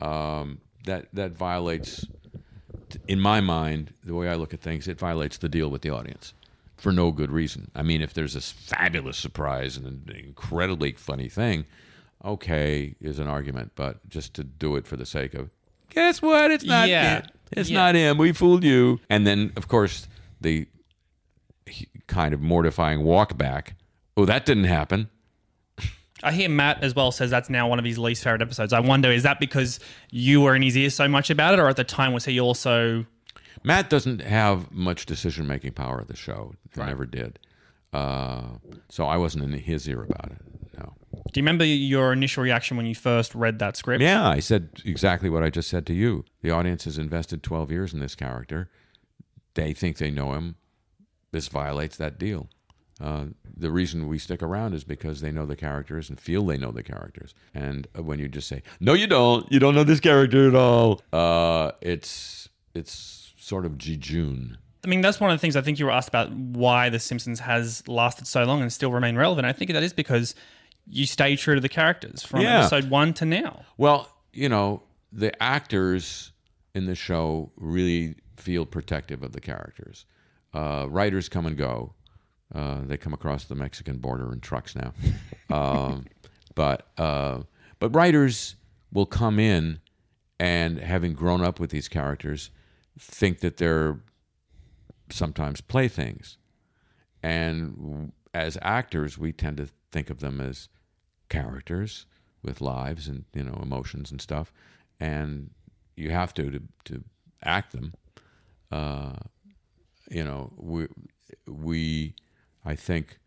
Um, 0.01 0.59
that 0.85 1.07
that 1.13 1.31
violates, 1.31 2.05
in 3.07 3.19
my 3.19 3.41
mind, 3.41 3.93
the 4.03 4.13
way 4.13 4.29
I 4.29 4.35
look 4.35 4.53
at 4.53 4.61
things, 4.61 4.87
it 4.87 4.99
violates 4.99 5.37
the 5.37 5.49
deal 5.49 5.69
with 5.69 5.81
the 5.81 5.89
audience 5.89 6.33
for 6.77 6.91
no 6.91 7.11
good 7.11 7.31
reason. 7.31 7.71
I 7.75 7.81
mean, 7.81 8.01
if 8.01 8.13
there's 8.13 8.33
this 8.33 8.51
fabulous 8.51 9.17
surprise 9.17 9.77
and 9.77 9.85
an 9.87 10.15
incredibly 10.15 10.91
funny 10.91 11.27
thing, 11.29 11.65
okay, 12.23 12.95
is 13.01 13.17
an 13.19 13.27
argument, 13.27 13.71
but 13.75 14.07
just 14.09 14.33
to 14.35 14.43
do 14.43 14.75
it 14.75 14.85
for 14.85 14.95
the 14.95 15.05
sake 15.05 15.33
of, 15.33 15.49
guess 15.89 16.21
what? 16.21 16.51
It's 16.51 16.63
not 16.65 16.87
Yeah. 16.87 17.21
him. 17.21 17.29
It's 17.51 17.69
Yeah. 17.69 17.77
not 17.79 17.95
him. 17.95 18.17
We 18.19 18.31
fooled 18.31 18.63
you. 18.63 18.99
And 19.09 19.25
then, 19.25 19.53
of 19.55 19.67
course, 19.67 20.07
the 20.39 20.67
kind 22.05 22.33
of 22.33 22.41
mortifying 22.41 23.03
walk 23.03 23.37
back. 23.37 23.75
Oh, 24.15 24.25
that 24.25 24.45
didn't 24.45 24.65
happen. 24.65 25.09
I 26.23 26.31
hear 26.31 26.49
Matt 26.49 26.83
as 26.83 26.95
well 26.95 27.11
says 27.11 27.29
that's 27.29 27.49
now 27.49 27.67
one 27.67 27.79
of 27.79 27.85
his 27.85 27.97
least 27.99 28.23
favorite 28.23 28.41
episodes. 28.41 28.73
I 28.73 28.79
wonder, 28.79 29.11
is 29.11 29.23
that 29.23 29.39
because 29.39 29.79
you 30.11 30.41
were 30.41 30.55
in 30.55 30.61
his 30.61 30.75
ear 30.75 30.89
so 30.89 31.07
much 31.07 31.29
about 31.29 31.53
it, 31.53 31.59
or 31.59 31.67
at 31.67 31.75
the 31.75 31.83
time 31.83 32.13
was 32.13 32.25
he 32.25 32.39
also? 32.39 33.05
Matt 33.63 33.89
doesn't 33.89 34.21
have 34.21 34.71
much 34.71 35.05
decision 35.05 35.47
making 35.47 35.73
power 35.73 35.99
of 35.99 36.07
the 36.07 36.15
show. 36.15 36.53
He 36.73 36.81
never 36.81 37.05
did. 37.05 37.39
Uh, 37.93 38.43
so 38.89 39.05
I 39.05 39.17
wasn't 39.17 39.43
in 39.43 39.53
his 39.53 39.87
ear 39.87 40.03
about 40.03 40.31
it. 40.31 40.37
No. 40.77 40.93
Do 41.13 41.39
you 41.39 41.43
remember 41.43 41.65
your 41.65 42.13
initial 42.13 42.43
reaction 42.43 42.77
when 42.77 42.85
you 42.85 42.95
first 42.95 43.33
read 43.33 43.59
that 43.59 43.77
script? 43.77 44.01
Yeah, 44.01 44.27
I 44.27 44.39
said 44.39 44.69
exactly 44.85 45.29
what 45.29 45.43
I 45.43 45.49
just 45.49 45.69
said 45.69 45.85
to 45.87 45.93
you. 45.93 46.25
The 46.41 46.51
audience 46.51 46.83
has 46.85 46.97
invested 46.97 47.43
12 47.43 47.71
years 47.71 47.93
in 47.93 47.99
this 47.99 48.15
character. 48.15 48.69
They 49.53 49.73
think 49.73 49.97
they 49.97 50.11
know 50.11 50.33
him. 50.33 50.55
This 51.31 51.47
violates 51.47 51.97
that 51.97 52.17
deal. 52.19 52.49
Uh, 52.99 53.25
the 53.55 53.69
reason 53.71 54.07
we 54.07 54.17
stick 54.17 54.41
around 54.41 54.73
is 54.73 54.83
because 54.83 55.21
they 55.21 55.31
know 55.31 55.45
the 55.45 55.55
characters 55.55 56.09
and 56.09 56.19
feel 56.19 56.45
they 56.45 56.57
know 56.57 56.71
the 56.71 56.81
characters. 56.83 57.35
And 57.53 57.87
uh, 57.97 58.01
when 58.03 58.17
you 58.19 58.27
just 58.27 58.47
say, 58.47 58.63
"No, 58.79 58.93
you 58.93 59.07
don't. 59.07 59.49
You 59.51 59.59
don't 59.59 59.75
know 59.75 59.83
this 59.83 59.99
character 59.99 60.47
at 60.47 60.55
all," 60.55 61.01
uh, 61.13 61.71
it's 61.81 62.49
it's 62.73 63.33
sort 63.37 63.65
of 63.65 63.77
jejune. 63.77 64.57
I 64.85 64.89
mean, 64.89 65.01
that's 65.01 65.19
one 65.19 65.29
of 65.31 65.35
the 65.37 65.41
things 65.41 65.55
I 65.55 65.61
think 65.61 65.79
you 65.79 65.85
were 65.85 65.91
asked 65.91 66.07
about 66.09 66.31
why 66.31 66.89
The 66.89 66.99
Simpsons 66.99 67.39
has 67.41 67.85
lasted 67.87 68.25
so 68.27 68.43
long 68.45 68.61
and 68.61 68.71
still 68.71 68.91
remain 68.91 69.15
relevant. 69.17 69.45
I 69.45 69.51
think 69.53 69.71
that 69.73 69.83
is 69.83 69.91
because 69.91 70.33
you 70.87 71.05
stay 71.05 71.35
true 71.35 71.55
to 71.55 71.61
the 71.61 71.67
characters 71.69 72.23
from 72.23 72.41
Yeah. 72.41 72.59
episode 72.61 72.89
one 72.89 73.13
to 73.15 73.25
now. 73.25 73.65
Well, 73.77 74.07
you 74.31 74.47
know, 74.47 74.83
the 75.11 75.31
actors 75.43 76.31
in 76.73 76.85
the 76.85 76.95
show 76.95 77.51
really 77.57 78.15
feel 78.37 78.65
protective 78.65 79.23
of 79.23 79.33
the 79.33 79.41
characters. 79.41 80.05
Uh, 80.53 80.85
writers 80.89 81.27
come 81.27 81.45
and 81.45 81.57
go. 81.57 81.93
Uh, 82.53 82.81
they 82.85 82.97
come 82.97 83.13
across 83.13 83.45
the 83.45 83.55
Mexican 83.55 83.97
border 83.97 84.31
in 84.31 84.39
trucks 84.39 84.75
now. 84.75 84.93
um, 85.49 86.05
but 86.55 86.87
uh, 86.97 87.39
but 87.79 87.93
writers 87.95 88.55
will 88.91 89.05
come 89.05 89.39
in 89.39 89.79
and 90.39 90.79
having 90.79 91.13
grown 91.13 91.43
up 91.43 91.59
with 91.59 91.71
these 91.71 91.87
characters, 91.87 92.51
think 92.99 93.39
that 93.39 93.57
they're 93.57 93.99
sometimes 95.09 95.61
playthings. 95.61 96.37
And 97.23 98.11
as 98.33 98.57
actors, 98.61 99.17
we 99.17 99.31
tend 99.31 99.57
to 99.57 99.67
think 99.91 100.09
of 100.09 100.19
them 100.19 100.39
as 100.39 100.69
characters 101.29 102.05
with 102.43 102.61
lives 102.61 103.07
and 103.07 103.25
you 103.33 103.43
know 103.43 103.59
emotions 103.61 104.11
and 104.11 104.21
stuff, 104.21 104.53
and 104.99 105.49
you 105.95 106.11
have 106.11 106.33
to 106.35 106.49
to, 106.51 106.61
to 106.85 107.03
act 107.43 107.73
them. 107.73 107.93
Uh, 108.71 109.13
you 110.09 110.23
know, 110.23 110.53
we 110.55 110.87
we 111.47 112.15
I 112.67 112.75
think 112.75 113.17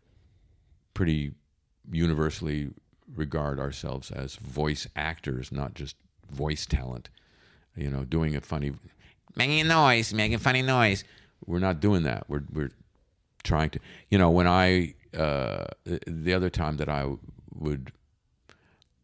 pretty 0.93 1.31
universally 1.91 2.69
regard 3.15 3.59
ourselves 3.59 4.11
as 4.11 4.35
voice 4.35 4.87
actors, 4.95 5.51
not 5.51 5.73
just 5.73 5.95
voice 6.29 6.65
talent. 6.67 7.09
You 7.75 7.89
know, 7.89 8.03
doing 8.05 8.35
a 8.35 8.41
funny, 8.41 8.73
making 9.35 9.61
a 9.61 9.63
noise, 9.63 10.13
making 10.13 10.37
funny 10.37 10.61
noise. 10.61 11.03
We're 11.45 11.59
not 11.59 11.79
doing 11.79 12.03
that. 12.03 12.25
We're 12.29 12.43
we're 12.53 12.71
trying 13.43 13.71
to. 13.71 13.79
You 14.11 14.19
know, 14.19 14.29
when 14.29 14.47
I 14.47 14.93
uh, 15.17 15.65
the- 15.85 15.99
the 16.05 16.33
other 16.33 16.49
time 16.51 16.77
that 16.77 16.87
I 16.89 17.07
would 17.55 17.91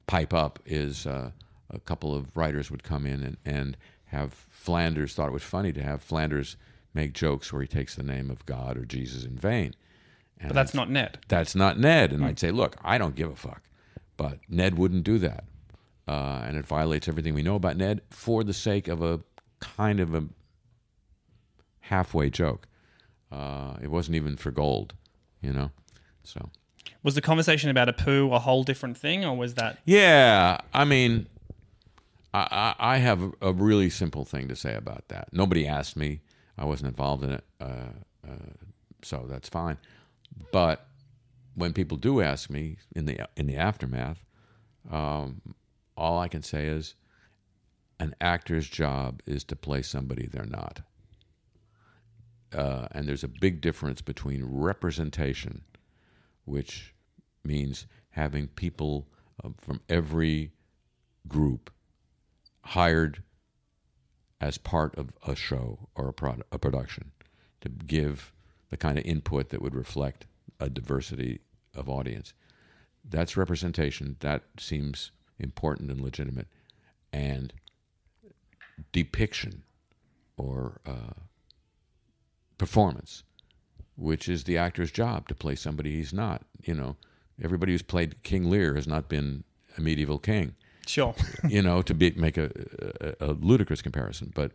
pipe 0.05 0.33
up 0.33 0.59
is 0.65 1.07
uh, 1.07 1.31
a 1.71 1.79
couple 1.79 2.13
of 2.13 2.35
writers 2.37 2.69
would 2.69 2.83
come 2.83 3.05
in 3.07 3.23
and, 3.23 3.37
and 3.43 3.77
have 4.05 4.33
Flanders 4.49 5.13
thought 5.15 5.29
it 5.29 5.33
was 5.33 5.43
funny 5.43 5.73
to 5.73 5.81
have 5.81 6.01
Flanders 6.01 6.57
make 6.93 7.13
jokes 7.13 7.51
where 7.51 7.61
he 7.63 7.67
takes 7.67 7.95
the 7.95 8.03
name 8.03 8.29
of 8.29 8.45
God 8.45 8.77
or 8.77 8.85
Jesus 8.85 9.23
in 9.25 9.35
vain. 9.37 9.73
And 10.39 10.49
But 10.49 10.55
that's 10.55 10.73
not 10.73 10.89
Ned. 10.89 11.19
that's 11.27 11.55
not 11.55 11.79
Ned. 11.79 12.11
And 12.13 12.23
I'd 12.23 12.39
say, 12.39 12.51
look, 12.51 12.75
I 12.83 12.97
don't 12.97 13.15
give 13.15 13.29
a 13.31 13.35
fuck. 13.35 13.63
But 14.17 14.39
Ned 14.49 14.77
wouldn't 14.77 15.03
do 15.03 15.17
that. 15.19 15.45
Uh, 16.07 16.41
and 16.45 16.55
it 16.57 16.65
violates 16.65 17.07
everything 17.07 17.33
we 17.33 17.43
know 17.43 17.55
about 17.55 17.75
Ned 17.77 18.01
for 18.09 18.43
the 18.43 18.53
sake 18.53 18.87
of 18.87 19.01
a 19.01 19.19
kind 19.59 19.99
of 19.99 20.13
a 20.15 20.23
halfway 21.81 22.29
joke. 22.29 22.67
Uh, 23.31 23.75
it 23.81 23.89
wasn't 23.91 24.15
even 24.15 24.37
for 24.37 24.51
gold, 24.51 24.93
you 25.41 25.51
know? 25.51 25.71
So. 26.23 26.49
Was 27.03 27.15
the 27.15 27.21
conversation 27.21 27.69
about 27.69 27.87
Apu 27.89 28.33
a 28.33 28.39
whole 28.39 28.63
different 28.63 28.97
thing, 28.97 29.25
or 29.25 29.35
was 29.35 29.55
that 29.55 29.79
Yeah, 29.85 30.59
I 30.73 30.85
mean, 30.85 31.27
I, 32.33 32.75
I, 32.79 32.93
I 32.95 32.97
have 32.97 33.33
a 33.41 33.51
really 33.53 33.89
simple 33.89 34.25
thing 34.25 34.47
to 34.47 34.55
say 34.55 34.75
about 34.75 35.07
that. 35.09 35.29
Nobody 35.31 35.67
asked 35.67 35.95
me. 35.97 36.21
I 36.57 36.65
wasn't 36.65 36.89
involved 36.89 37.23
in 37.23 37.31
it, 37.31 37.43
uh, 37.61 37.91
uh, 38.27 38.31
so 39.03 39.25
that's 39.29 39.47
fine. 39.47 39.77
But 40.51 40.87
when 41.55 41.73
people 41.73 41.97
do 41.97 42.21
ask 42.21 42.49
me 42.49 42.77
in 42.95 43.05
the 43.05 43.27
in 43.35 43.47
the 43.47 43.55
aftermath, 43.55 44.23
um, 44.89 45.41
all 45.95 46.19
I 46.19 46.27
can 46.27 46.43
say 46.43 46.67
is, 46.67 46.95
an 47.99 48.15
actor's 48.21 48.69
job 48.69 49.21
is 49.25 49.43
to 49.45 49.55
play 49.55 49.81
somebody 49.81 50.27
they're 50.27 50.45
not. 50.45 50.81
Uh, 52.53 52.87
and 52.91 53.07
there's 53.07 53.23
a 53.23 53.27
big 53.27 53.59
difference 53.59 54.01
between 54.01 54.43
representation, 54.45 55.63
which 56.45 56.93
means 57.43 57.87
having 58.11 58.47
people 58.47 59.07
uh, 59.43 59.49
from 59.57 59.81
every 59.89 60.51
group 61.27 61.71
hired 62.61 63.23
as 64.39 64.57
part 64.57 64.95
of 64.95 65.11
a 65.25 65.35
show 65.35 65.89
or 65.95 66.09
a, 66.09 66.13
prod- 66.13 66.43
a 66.51 66.59
production 66.59 67.11
to 67.61 67.69
give 67.69 68.31
the 68.69 68.77
kind 68.77 68.97
of 68.97 69.05
input 69.05 69.49
that 69.49 69.61
would 69.61 69.75
reflect 69.75 70.25
a 70.59 70.69
diversity 70.69 71.39
of 71.75 71.87
audience. 71.89 72.33
That's 73.07 73.37
representation. 73.37 74.17
That 74.19 74.43
seems 74.59 75.11
important 75.39 75.91
and 75.91 76.01
legitimate. 76.01 76.47
And 77.13 77.53
depiction 78.91 79.63
or 80.37 80.81
uh, 80.85 81.13
performance, 82.57 83.23
which 83.95 84.27
is 84.27 84.43
the 84.43 84.57
actor's 84.57 84.91
job 84.91 85.27
to 85.29 85.35
play 85.35 85.55
somebody 85.55 85.95
he's 85.95 86.13
not. 86.13 86.43
You 86.63 86.73
know, 86.73 86.95
everybody 87.41 87.71
who's 87.71 87.81
played 87.81 88.21
King 88.23 88.49
Lear 88.49 88.75
has 88.75 88.87
not 88.87 89.07
been 89.09 89.43
a 89.77 89.81
medieval 89.81 90.19
king. 90.19 90.55
sure? 90.85 91.15
You 91.47 91.61
know, 91.61 91.81
to 91.83 91.93
be, 91.93 92.11
make 92.11 92.37
a, 92.37 92.51
a, 93.19 93.27
a 93.27 93.31
ludicrous 93.33 93.81
comparison, 93.81 94.31
but 94.35 94.51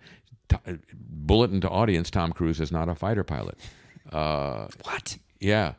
t- 0.48 0.78
bulletin 0.92 1.60
to 1.62 1.68
audience, 1.68 2.10
Tom 2.10 2.32
Cruise 2.32 2.60
is 2.60 2.70
not 2.72 2.88
a 2.88 2.94
fighter 2.94 3.24
pilot. 3.24 3.58
Uh, 4.12 4.68
what? 4.84 5.16
yeah, 5.40 5.74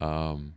um, 0.00 0.54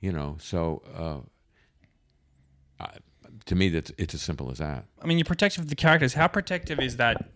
you 0.00 0.12
know, 0.12 0.36
so 0.40 0.82
uh, 0.96 2.84
I, 2.84 2.98
to 3.46 3.54
me, 3.54 3.68
that's 3.68 3.92
it's 3.98 4.14
as 4.14 4.22
simple 4.22 4.50
as 4.50 4.58
that. 4.58 4.84
I 5.02 5.06
mean, 5.06 5.18
you're 5.18 5.24
protective 5.24 5.64
of 5.64 5.68
the 5.68 5.76
characters. 5.76 6.14
How 6.14 6.28
protective 6.28 6.78
is 6.80 6.96
that 6.96 7.30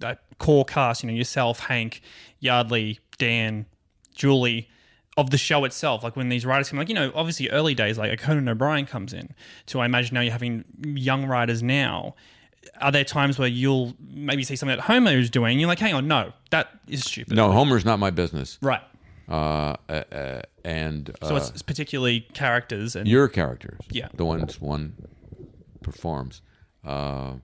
that 0.00 0.22
core 0.38 0.64
cast? 0.64 1.02
You 1.02 1.10
know, 1.10 1.16
yourself, 1.16 1.60
Hank, 1.60 2.02
Yeardley, 2.40 2.98
Dan, 3.18 3.66
Julie, 4.14 4.68
of 5.16 5.30
the 5.30 5.38
show 5.38 5.64
itself. 5.64 6.02
Like 6.02 6.16
when 6.16 6.28
these 6.28 6.44
writers 6.44 6.68
come, 6.68 6.78
like 6.78 6.88
you 6.88 6.94
know, 6.94 7.12
obviously 7.14 7.48
early 7.50 7.74
days, 7.74 7.98
like 7.98 8.12
a 8.12 8.16
Conan 8.16 8.48
O'Brien 8.48 8.86
comes 8.86 9.12
in. 9.12 9.34
To 9.66 9.80
I 9.80 9.86
imagine 9.86 10.14
now 10.14 10.20
you're 10.20 10.32
having 10.32 10.64
young 10.84 11.26
writers 11.26 11.62
now. 11.62 12.14
Are 12.80 12.92
there 12.92 13.04
times 13.04 13.38
where 13.38 13.48
you'll 13.48 13.94
maybe 14.00 14.42
see 14.44 14.56
something 14.56 14.76
that 14.76 14.82
Homer 14.82 15.12
is 15.12 15.30
doing? 15.30 15.52
And 15.52 15.60
you're 15.60 15.68
like, 15.68 15.78
hang 15.78 15.94
on, 15.94 16.08
no, 16.08 16.32
that 16.50 16.68
is 16.88 17.04
stupid. 17.04 17.34
No, 17.36 17.52
Homer's 17.52 17.84
not 17.84 17.98
my 17.98 18.10
business. 18.10 18.58
Right. 18.62 18.82
Uh, 19.28 19.76
uh, 19.88 19.92
uh, 20.12 20.42
and 20.64 21.10
uh, 21.22 21.28
So 21.28 21.36
it's, 21.36 21.50
it's 21.50 21.62
particularly 21.62 22.20
characters 22.34 22.96
and 22.96 23.06
your 23.06 23.28
characters, 23.28 23.78
Yeah. 23.90 24.08
the 24.14 24.24
ones 24.24 24.60
one 24.60 24.94
performs. 25.82 26.42
Uh, 26.84 27.34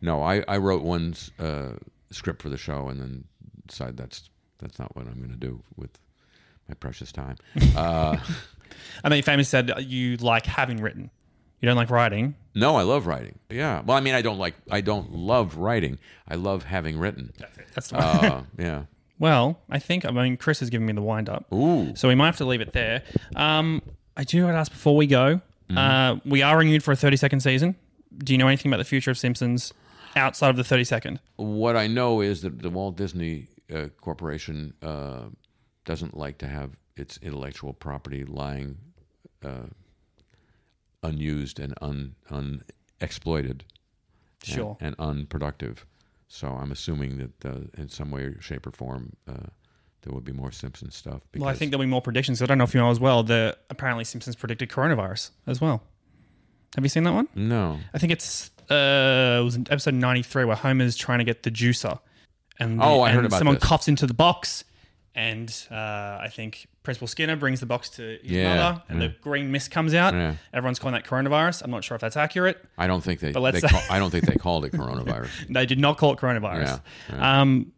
no, 0.00 0.22
I, 0.22 0.42
I 0.48 0.56
wrote 0.58 0.82
one 0.82 1.14
uh, 1.38 1.70
script 2.10 2.42
for 2.42 2.48
the 2.48 2.56
show 2.56 2.88
and 2.88 3.00
then 3.00 3.24
decided 3.66 3.96
that's 3.96 4.28
that's 4.58 4.78
not 4.78 4.94
what 4.96 5.06
I'm 5.06 5.14
going 5.18 5.30
to 5.30 5.36
do 5.36 5.62
with 5.76 5.90
my 6.68 6.74
precious 6.74 7.12
time. 7.12 7.36
Uh, 7.76 8.16
I 9.04 9.08
mean, 9.08 9.22
famous 9.22 9.48
said 9.48 9.72
you 9.78 10.16
like 10.18 10.44
having 10.46 10.78
written. 10.82 11.10
You 11.60 11.66
don't 11.66 11.76
like 11.76 11.90
writing. 11.90 12.34
no, 12.54 12.76
I 12.76 12.82
love 12.82 13.06
writing. 13.06 13.38
Yeah, 13.50 13.82
well, 13.84 13.96
I 13.96 14.00
mean, 14.00 14.14
I 14.14 14.22
don't 14.22 14.38
like 14.38 14.54
I 14.70 14.80
don't 14.80 15.12
love 15.12 15.56
writing. 15.56 15.98
I 16.28 16.34
love 16.36 16.64
having 16.64 16.98
written. 16.98 17.32
That's 17.38 17.58
it. 17.58 17.66
That's 17.74 17.88
the 17.88 17.98
Uh, 17.98 18.42
yeah. 18.58 18.82
Well, 19.18 19.58
I 19.68 19.78
think 19.80 20.04
I 20.04 20.10
mean 20.12 20.36
Chris 20.36 20.60
has 20.60 20.70
given 20.70 20.86
me 20.86 20.92
the 20.92 21.02
wind 21.02 21.28
up, 21.28 21.52
Ooh. 21.52 21.94
so 21.96 22.06
we 22.08 22.14
might 22.14 22.26
have 22.26 22.36
to 22.36 22.44
leave 22.44 22.60
it 22.60 22.72
there. 22.72 23.02
Um, 23.34 23.82
I 24.16 24.22
do 24.24 24.44
want 24.44 24.54
to 24.54 24.58
ask 24.58 24.70
before 24.72 24.96
we 24.96 25.06
go. 25.06 25.40
Uh, 25.76 26.16
we 26.24 26.40
are 26.42 26.56
renewed 26.56 26.82
for 26.82 26.92
a 26.92 26.96
thirty-second 26.96 27.40
season. 27.40 27.76
Do 28.18 28.32
you 28.32 28.38
know 28.38 28.46
anything 28.48 28.70
about 28.70 28.78
the 28.78 28.84
future 28.84 29.10
of 29.10 29.18
Simpsons 29.18 29.72
outside 30.16 30.50
of 30.50 30.56
the 30.56 30.64
thirty-second? 30.64 31.20
What 31.36 31.76
I 31.76 31.88
know 31.88 32.20
is 32.22 32.40
that 32.42 32.62
the 32.62 32.70
Walt 32.70 32.96
Disney 32.96 33.48
uh, 33.74 33.88
Corporation 34.00 34.72
uh, 34.82 35.24
doesn't 35.84 36.16
like 36.16 36.38
to 36.38 36.46
have 36.46 36.70
its 36.96 37.18
intellectual 37.22 37.72
property 37.74 38.24
lying 38.24 38.78
uh, 39.44 39.66
unused 41.02 41.58
and 41.60 41.74
un, 41.80 42.14
unexploited 42.30 43.64
and- 44.46 44.54
Sure. 44.54 44.76
and, 44.80 44.94
unproductive. 44.98 45.84
So 46.28 46.48
I'm 46.48 46.70
assuming 46.72 47.18
that 47.18 47.44
uh, 47.48 47.58
in 47.76 47.88
some 47.88 48.10
way, 48.10 48.34
shape, 48.40 48.66
or 48.66 48.70
form, 48.72 49.14
uh, 49.26 49.46
there 50.02 50.12
will 50.12 50.20
be 50.20 50.32
more 50.32 50.52
Simpsons 50.52 50.94
stuff. 50.94 51.22
Because, 51.32 51.40
Well, 51.44 51.50
I 51.50 51.54
think 51.54 51.70
there'll 51.70 51.84
be 51.84 51.90
more 51.90 52.02
predictions. 52.02 52.40
I 52.42 52.46
don't 52.46 52.58
know 52.58 52.64
if 52.64 52.74
you 52.74 52.80
know 52.80 52.90
as 52.90 53.00
well. 53.00 53.22
The 53.22 53.56
apparently 53.70 54.04
Simpsons 54.04 54.36
predicted 54.36 54.68
coronavirus 54.68 55.30
as 55.46 55.60
well. 55.60 55.82
Have 56.76 56.84
you 56.84 56.88
seen 56.90 57.04
that 57.04 57.14
one? 57.14 57.28
no. 57.34 57.78
I 57.94 57.98
think 57.98 58.12
it's 58.12 58.50
uh, 58.70 59.38
it 59.40 59.44
was 59.44 59.56
in 59.56 59.66
episode 59.70 59.94
ninety-three 59.94 60.44
where 60.44 60.54
Homer's 60.56 60.96
trying 60.96 61.18
to 61.20 61.24
get 61.24 61.42
the 61.42 61.50
juicer, 61.50 61.98
and 62.60 62.78
the- 62.78 62.84
Oh, 62.84 63.00
I 63.00 63.08
heard 63.10 63.18
and 63.20 63.26
about 63.28 63.38
someone 63.38 63.54
this. 63.54 63.64
coughs 63.64 63.88
into 63.88 64.06
the 64.06 64.12
box, 64.14 64.64
and 65.14 65.48
uh, 65.70 65.74
I 66.20 66.28
think 66.30 66.66
Principal 66.88 67.06
Skinner 67.06 67.36
brings 67.36 67.60
the 67.60 67.66
box 67.66 67.90
to 67.90 68.02
his 68.22 68.30
Yeah, 68.32 68.56
mother, 68.56 68.82
and 68.88 69.02
the 69.02 69.08
green 69.20 69.52
mist 69.52 69.70
comes 69.70 69.92
out. 69.92 70.14
Yeah. 70.14 70.36
Everyone's 70.54 70.78
calling 70.78 70.94
that 70.94 71.04
coronavirus. 71.04 71.60
I'm 71.62 71.70
not 71.70 71.84
sure 71.84 71.94
if 71.96 72.00
that's 72.00 72.16
accurate. 72.16 72.64
I 72.78 72.86
don't 72.86 73.02
think 73.04 73.20
they. 73.20 73.30
But 73.30 73.40
let's 73.40 73.60
they 73.60 73.68
call, 73.68 73.82
I 73.90 73.98
don't 73.98 74.08
think 74.08 74.24
they 74.24 74.36
called 74.36 74.64
it 74.64 74.72
coronavirus. 74.72 75.28
They 75.50 75.66
did 75.66 75.78
not 75.78 75.98
call 75.98 76.14
it 76.14 76.18
coronavirus. 76.18 76.80
Yeah, 77.10 77.40
Um, 77.42 77.72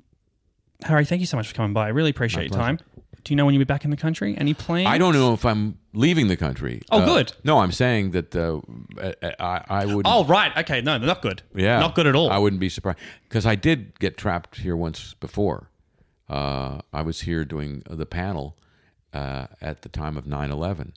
Harry, 0.85 1.05
thank 1.05 1.18
you 1.18 1.27
so 1.27 1.37
much 1.37 1.49
for 1.49 1.55
coming 1.57 1.73
by. 1.73 1.87
I 1.87 1.88
really 1.88 2.11
appreciate 2.11 2.44
your 2.44 2.51
pleasure. 2.51 2.77
time. 2.77 2.79
Do 3.25 3.33
you 3.33 3.37
know 3.37 3.44
when 3.46 3.53
you'll 3.55 3.62
be 3.62 3.64
back 3.64 3.85
in 3.85 3.90
the 3.90 3.96
country? 3.96 4.37
Any 4.38 4.55
plans? 4.55 4.87
I 4.87 4.96
don't 4.96 5.12
know 5.14 5.33
if 5.35 5.44
I'm 5.44 5.77
leaving 5.92 6.29
the 6.29 6.37
country. 6.37 6.81
Oh, 6.92 7.01
Uh, 7.01 7.05
good. 7.05 7.33
No, 7.42 7.59
I'm 7.59 7.73
saying 7.73 8.12
that 8.12 8.37
uh, 8.37 8.61
I, 9.40 9.64
I 9.68 9.87
would. 9.87 10.07
Oh, 10.09 10.25
right. 10.27 10.57
Okay. 10.59 10.83
No, 10.83 10.99
not 10.99 11.20
good. 11.20 11.42
Yeah, 11.53 11.81
Not 11.81 11.96
good 11.96 12.07
at 12.07 12.14
all. 12.14 12.31
I 12.31 12.38
wouldn't 12.38 12.61
be 12.61 12.68
surprised 12.68 12.99
because 13.29 13.44
I 13.44 13.57
did 13.57 13.99
get 13.99 14.16
trapped 14.16 14.59
here 14.61 14.77
once 14.77 15.14
before. 15.14 15.68
Uh, 16.29 16.81
I 16.92 17.03
was 17.03 17.23
here 17.23 17.44
doing 17.44 17.83
the 17.90 18.07
panel 18.07 18.57
uh, 19.12 19.46
at 19.61 19.83
the 19.83 19.88
time 19.88 20.16
of 20.16 20.25
9/11, 20.25 20.92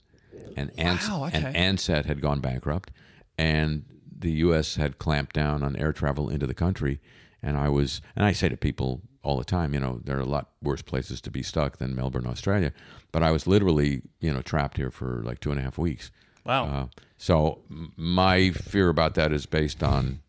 and 0.56 0.70
Ans- 0.78 1.08
Wow, 1.08 1.26
okay. 1.26 1.42
and 1.54 1.78
Ansett 1.78 2.06
had 2.06 2.20
gone 2.20 2.40
bankrupt, 2.40 2.90
and 3.38 3.84
the 4.16 4.30
U.S. 4.32 4.76
had 4.76 4.98
clamped 4.98 5.34
down 5.34 5.62
on 5.62 5.76
air 5.76 5.92
travel 5.92 6.28
into 6.28 6.46
the 6.46 6.54
country. 6.54 7.00
And 7.42 7.58
I 7.58 7.68
was, 7.68 8.00
and 8.16 8.24
I 8.24 8.32
say 8.32 8.48
to 8.48 8.56
people 8.56 9.02
all 9.22 9.36
the 9.36 9.44
time, 9.44 9.74
you 9.74 9.80
know, 9.80 10.00
there 10.04 10.16
are 10.16 10.20
a 10.20 10.24
lot 10.24 10.50
worse 10.62 10.80
places 10.82 11.20
to 11.22 11.30
be 11.30 11.42
stuck 11.42 11.76
than 11.78 11.94
Melbourne, 11.94 12.26
Australia. 12.26 12.72
But 13.12 13.22
I 13.22 13.30
was 13.32 13.46
literally, 13.46 14.00
you 14.20 14.32
know, 14.32 14.40
trapped 14.40 14.76
here 14.78 14.90
for 14.90 15.22
like 15.24 15.40
two 15.40 15.50
and 15.50 15.60
a 15.60 15.62
half 15.62 15.76
weeks. 15.76 16.10
Wow. 16.46 16.64
Uh, 16.66 16.86
so 17.18 17.60
my 17.96 18.50
fear 18.50 18.88
about 18.88 19.14
that 19.14 19.30
is 19.32 19.44
based 19.46 19.82
on 19.82 20.20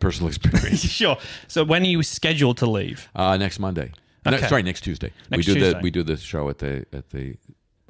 personal 0.00 0.28
experience. 0.34 0.80
sure. 1.00 1.18
So 1.46 1.62
when 1.64 1.82
are 1.82 1.86
you 1.86 2.02
scheduled 2.02 2.56
to 2.58 2.66
leave? 2.66 3.08
uh, 3.14 3.36
next 3.36 3.58
Monday. 3.60 3.92
No, 4.24 4.36
sorry, 4.38 4.62
next 4.62 4.82
Tuesday. 4.82 5.12
Next 5.30 5.46
we 5.46 5.54
do 5.54 5.60
Tuesday. 5.60 5.72
the 5.74 5.80
we 5.82 5.90
do 5.90 6.02
the 6.02 6.16
show 6.16 6.48
at 6.48 6.58
the 6.58 6.84
at 6.92 7.10
the 7.10 7.36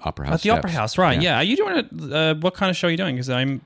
Opera 0.01 0.27
House. 0.27 0.35
At 0.35 0.43
the 0.43 0.51
Opera. 0.51 0.71
House, 0.71 0.99
right? 0.99 1.21
Yeah. 1.21 1.37
Are 1.37 1.43
you 1.45 1.57
doing 1.57 1.77
it? 1.77 2.13
Uh, 2.13 2.35
what 2.37 2.55
kind 2.55 2.71
of 2.71 2.77
show 2.77 2.89
are 2.89 2.91
you 2.91 2.97
doing? 2.97 3.17
Because 3.17 3.31
I'm, 3.31 3.61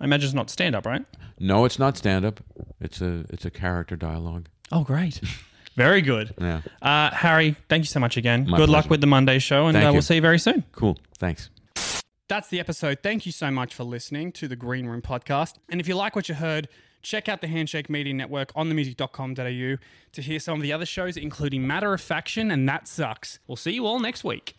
I 0.00 0.04
imagine 0.04 0.26
it's 0.26 0.34
not 0.34 0.50
stand 0.50 0.74
up, 0.74 0.86
right? 0.86 1.04
No, 1.38 1.64
it's 1.64 1.78
not 1.78 1.96
stand 1.96 2.24
up. 2.24 2.40
It's 2.80 3.00
a 3.00 3.24
it's 3.30 3.44
a 3.44 3.50
character 3.50 3.96
dialogue. 3.96 4.48
Oh, 4.72 4.84
great. 4.84 5.20
Very 5.76 6.00
good. 6.00 6.34
Yeah. 6.40 6.62
Uh, 6.80 7.10
Harry, 7.10 7.54
thank 7.68 7.82
you 7.82 7.88
so 7.88 8.00
much 8.00 8.16
again. 8.16 8.48
My 8.48 8.56
good 8.56 8.70
luck 8.70 8.88
with 8.88 9.02
the 9.02 9.06
Monday 9.06 9.38
show, 9.38 9.66
and 9.66 9.76
uh, 9.76 9.90
we'll 9.92 10.00
see 10.00 10.14
you 10.14 10.22
very 10.22 10.38
soon. 10.38 10.64
Cool. 10.72 10.96
Thanks. 11.18 11.50
That's 12.28 12.48
the 12.48 12.58
episode. 12.58 13.00
Thank 13.02 13.26
you 13.26 13.30
so 13.30 13.50
much 13.50 13.74
for 13.74 13.84
listening 13.84 14.32
to 14.32 14.48
the 14.48 14.56
Green 14.56 14.86
Room 14.86 15.02
podcast. 15.02 15.56
And 15.68 15.78
if 15.78 15.86
you 15.86 15.94
like 15.94 16.16
what 16.16 16.30
you 16.30 16.34
heard, 16.34 16.68
check 17.02 17.28
out 17.28 17.40
the 17.40 17.48
Handshake 17.48 17.88
Media 17.88 18.14
Network 18.14 18.52
on 18.54 18.70
themusic.com.au 18.70 19.76
to 20.12 20.22
hear 20.22 20.38
some 20.38 20.56
of 20.56 20.62
the 20.62 20.72
other 20.72 20.86
shows, 20.86 21.16
including 21.16 21.66
Matter 21.66 21.92
of 21.94 22.00
Faction 22.00 22.50
and 22.50 22.68
That 22.68 22.88
Sucks. 22.88 23.38
We'll 23.46 23.56
see 23.56 23.72
you 23.72 23.86
all 23.86 24.00
next 24.00 24.24
week. 24.24 24.56